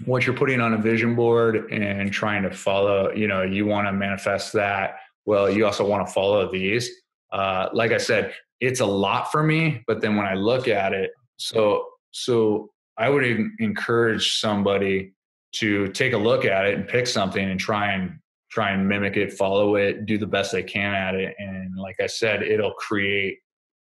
[0.06, 3.88] what you're putting on a vision board and trying to follow, you know, you want
[3.88, 4.95] to manifest that.
[5.26, 6.89] Well, you also want to follow these.
[7.32, 10.93] Uh, like I said, it's a lot for me, but then when I look at
[10.93, 13.24] it, so so I would
[13.60, 15.14] encourage somebody
[15.54, 18.20] to take a look at it and pick something and try and
[18.52, 21.95] try and mimic it, follow it, do the best they can at it, and like
[22.02, 23.39] I said, it'll create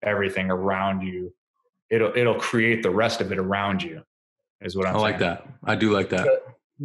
[0.03, 1.33] everything around you
[1.91, 4.03] it'll it'll create the rest of it around you
[4.61, 5.47] is what I'm I like that.
[5.65, 6.29] I do like that.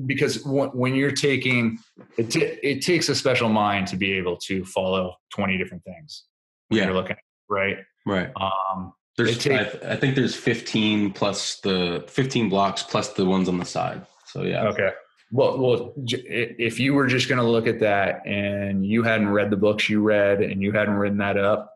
[0.06, 1.78] Because when you're taking
[2.18, 6.24] it, t- it takes a special mind to be able to follow 20 different things.
[6.70, 6.86] yeah.
[6.86, 7.18] You're looking
[7.50, 7.78] right.
[8.06, 8.32] Right.
[8.40, 13.50] Um, there's, take, I, I, think there's 15 plus the 15 blocks plus the ones
[13.50, 14.06] on the side.
[14.26, 14.68] So yeah.
[14.68, 14.92] Okay.
[15.34, 19.50] Well, well, if you were just going to look at that and you hadn't read
[19.50, 21.74] the books you read and you hadn't written that up,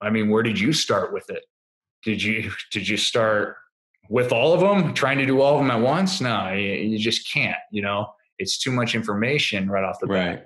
[0.00, 1.42] I mean, where did you start with it?
[2.02, 3.56] did you did you start
[4.08, 6.20] with all of them trying to do all of them at once?
[6.20, 8.12] No you, you just can't you know?
[8.38, 10.28] It's too much information right off the bat.
[10.28, 10.42] Right.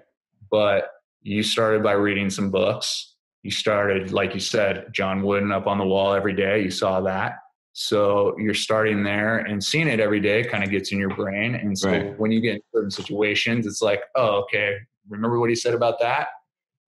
[0.50, 0.90] but
[1.22, 3.14] you started by reading some books.
[3.42, 6.62] You started like you said john wooden up on the wall every day.
[6.62, 7.36] You saw that.
[7.74, 11.54] So you're starting there and seeing it every day kind of gets in your brain.
[11.54, 12.18] And so right.
[12.18, 14.76] when you get in certain situations it's like oh okay
[15.08, 16.28] remember what he said about that?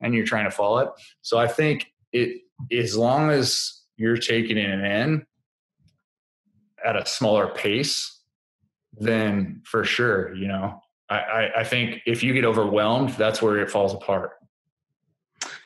[0.01, 0.89] And you're trying to follow it.
[1.23, 5.27] So I think it as long as you're taking it in
[6.85, 8.21] at a smaller pace,
[8.93, 13.59] then for sure, you know, I, I, I think if you get overwhelmed, that's where
[13.59, 14.33] it falls apart.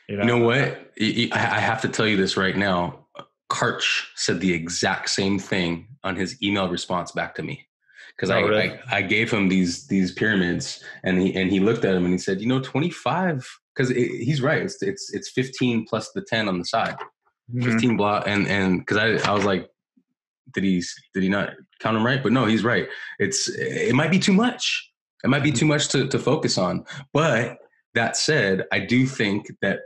[0.08, 0.92] You know, you know what?
[1.32, 3.06] I have to tell you this right now.
[3.50, 7.66] Karch said the exact same thing on his email response back to me
[8.14, 8.70] because oh, I, really?
[8.90, 12.12] I, I gave him these these pyramids and he and he looked at them and
[12.12, 14.62] he said, you know, twenty five because he's right.
[14.62, 16.96] It's it's it's fifteen plus the ten on the side,
[17.50, 17.62] mm-hmm.
[17.62, 19.68] fifteen block and and because I I was like,
[20.53, 20.82] did he
[21.14, 22.22] did he not count him right?
[22.22, 22.88] But no, he's right.
[23.18, 24.90] It's it might be too much.
[25.24, 26.84] It might be too much to to focus on.
[27.12, 27.59] But
[27.94, 29.80] that said, I do think that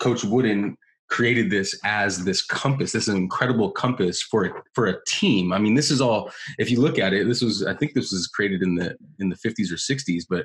[0.00, 0.76] Coach Wooden
[1.08, 5.90] created this as this compass this incredible compass for for a team i mean this
[5.90, 8.74] is all if you look at it this was i think this was created in
[8.74, 10.44] the in the 50s or 60s but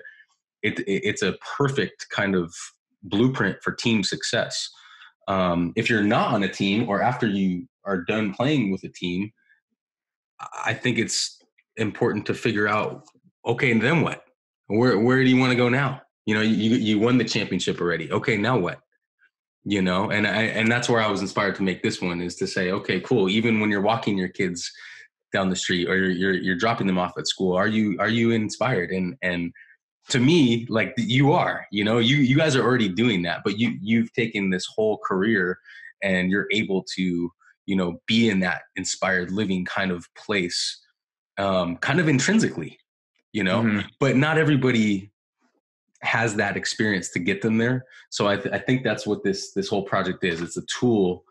[0.62, 2.54] it, it it's a perfect kind of
[3.04, 4.70] blueprint for team success
[5.28, 8.90] um, if you're not on a team or after you are done playing with a
[8.90, 9.32] team
[10.66, 11.44] i think it's
[11.78, 13.04] important to figure out
[13.46, 14.24] okay and then what?
[14.68, 16.02] Where where do you want to go now?
[16.26, 18.12] You know you you won the championship already.
[18.12, 18.80] Okay now what?
[19.66, 22.36] You know and i and that's where i was inspired to make this one is
[22.38, 24.70] to say okay cool even when you're walking your kids
[25.32, 28.10] down the street or you're you're, you're dropping them off at school are you are
[28.10, 28.92] you inspired?
[28.92, 29.52] And and
[30.10, 31.98] to me like you are you know?
[32.00, 35.58] You you guys are already doing that but you you've taken this whole career
[36.02, 37.32] and you're able to
[37.66, 40.82] you know be in that inspired living kind of place
[41.38, 42.78] um kind of intrinsically
[43.32, 43.80] you know mm-hmm.
[44.00, 45.12] but not everybody
[46.04, 47.86] has that experience to get them there.
[48.10, 50.42] So I, th- I think that's what this this whole project is.
[50.42, 51.24] It's a tool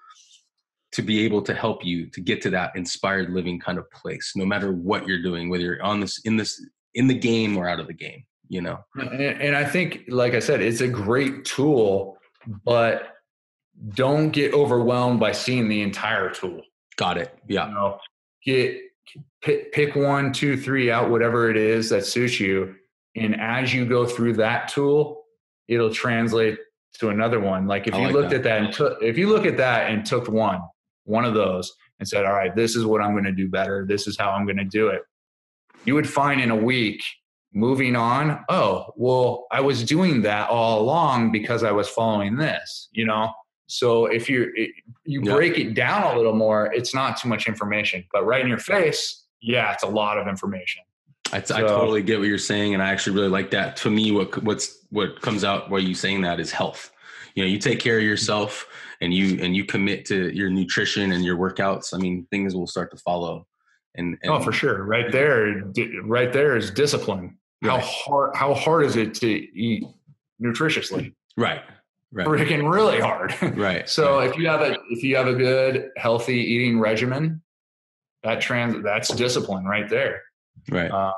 [0.93, 4.33] to be able to help you to get to that inspired living kind of place,
[4.35, 6.64] no matter what you're doing, whether you're on this in this
[6.95, 8.24] in the game or out of the game.
[8.49, 12.18] You know, and, and I think, like I said, it's a great tool,
[12.64, 13.11] but
[13.94, 16.62] don't get overwhelmed by seeing the entire tool.
[16.96, 17.36] Got it.
[17.48, 17.68] Yeah.
[17.68, 17.98] You know,
[18.44, 18.80] get
[19.42, 22.74] pick, pick one, two, three out, whatever it is that suits you,
[23.16, 25.24] and as you go through that tool,
[25.68, 26.58] it'll translate
[26.98, 27.66] to another one.
[27.66, 28.36] Like if I you like looked that.
[28.36, 30.60] at that and took, if you look at that and took one,
[31.04, 33.84] one of those and said, all right, this is what I'm going to do better.
[33.88, 35.02] This is how I'm going to do it.
[35.84, 37.02] You would find in a week
[37.52, 42.88] moving on, oh, well, I was doing that all along because I was following this,
[42.92, 43.32] you know?
[43.72, 44.52] So if you
[45.06, 48.46] you break it down a little more, it's not too much information, but right in
[48.46, 50.82] your face, yeah, it's a lot of information.
[51.32, 53.76] I, so, I totally get what you're saying, and I actually really like that.
[53.76, 56.92] To me, what what's what comes out while you saying that is health.
[57.34, 58.66] You know, you take care of yourself,
[59.00, 61.94] and you and you commit to your nutrition and your workouts.
[61.94, 63.46] I mean, things will start to follow.
[63.94, 65.62] And, oh, and oh, for sure, right there,
[66.04, 67.38] right there is discipline.
[67.62, 67.80] Right.
[67.80, 68.36] How hard?
[68.36, 69.84] How hard is it to eat
[70.42, 71.14] nutritiously?
[71.38, 71.62] Right.
[72.12, 72.26] Right.
[72.26, 73.34] Freaking really hard.
[73.56, 73.88] Right.
[73.88, 74.28] so right.
[74.28, 77.42] if you have a if you have a good healthy eating regimen,
[78.22, 80.22] that trans that's discipline right there.
[80.70, 80.90] Right.
[80.90, 81.12] Uh,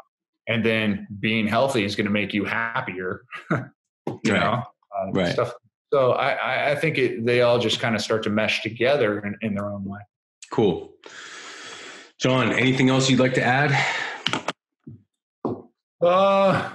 [0.47, 3.24] and then being healthy is going to make you happier.
[3.51, 3.59] you
[4.07, 4.24] right.
[4.24, 4.62] know,
[4.97, 5.32] uh, right.
[5.32, 5.53] Stuff.
[5.92, 9.36] So I, I think it, they all just kind of start to mesh together in,
[9.42, 10.01] in their own way.
[10.51, 10.92] Cool.
[12.18, 13.70] John, anything else you'd like to add?
[16.01, 16.70] Uh,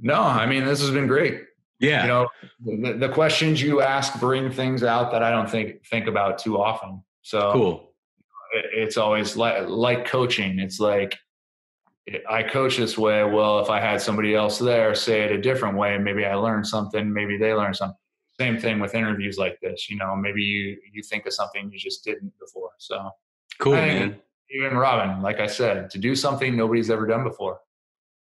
[0.00, 1.42] no, I mean, this has been great.
[1.84, 2.02] Yeah.
[2.02, 2.28] You know,
[2.64, 6.60] the, the questions you ask bring things out that I don't think, think about too
[6.60, 7.02] often.
[7.22, 7.94] So cool.
[8.54, 10.58] It, it's always like, like coaching.
[10.58, 11.16] It's like,
[12.28, 13.24] I coach this way.
[13.24, 16.66] Well, if I had somebody else there say it a different way, maybe I learned
[16.66, 17.96] something, maybe they learned something.
[18.38, 19.88] Same thing with interviews like this.
[19.88, 22.72] You know, maybe you you think of something you just didn't before.
[22.78, 23.10] So
[23.60, 24.20] cool, man.
[24.50, 27.60] Even Robin, like I said, to do something nobody's ever done before.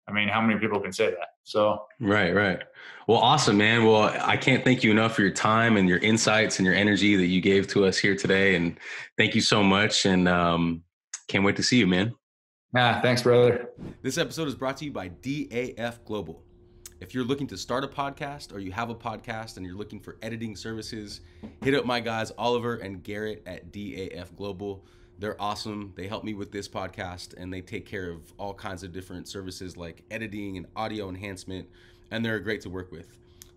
[0.08, 1.34] I mean, how many people can say that?
[1.44, 2.62] So right, right.
[3.08, 3.86] Well, awesome, man.
[3.86, 7.16] Well, I can't thank you enough for your time and your insights and your energy
[7.16, 8.56] that you gave to us here today.
[8.56, 8.78] And
[9.18, 10.06] thank you so much.
[10.06, 10.84] And um,
[11.28, 12.14] can't wait to see you, man.
[12.76, 13.70] Ah, thanks, brother.
[14.02, 16.44] This episode is brought to you by DAF Global.
[17.00, 20.00] If you're looking to start a podcast or you have a podcast and you're looking
[20.00, 21.22] for editing services,
[21.62, 24.86] hit up my guys, Oliver and Garrett at DAF Global.
[25.20, 25.94] They're awesome.
[25.96, 29.28] They help me with this podcast and they take care of all kinds of different
[29.28, 31.68] services like editing and audio enhancement,
[32.12, 33.08] and they're great to work with.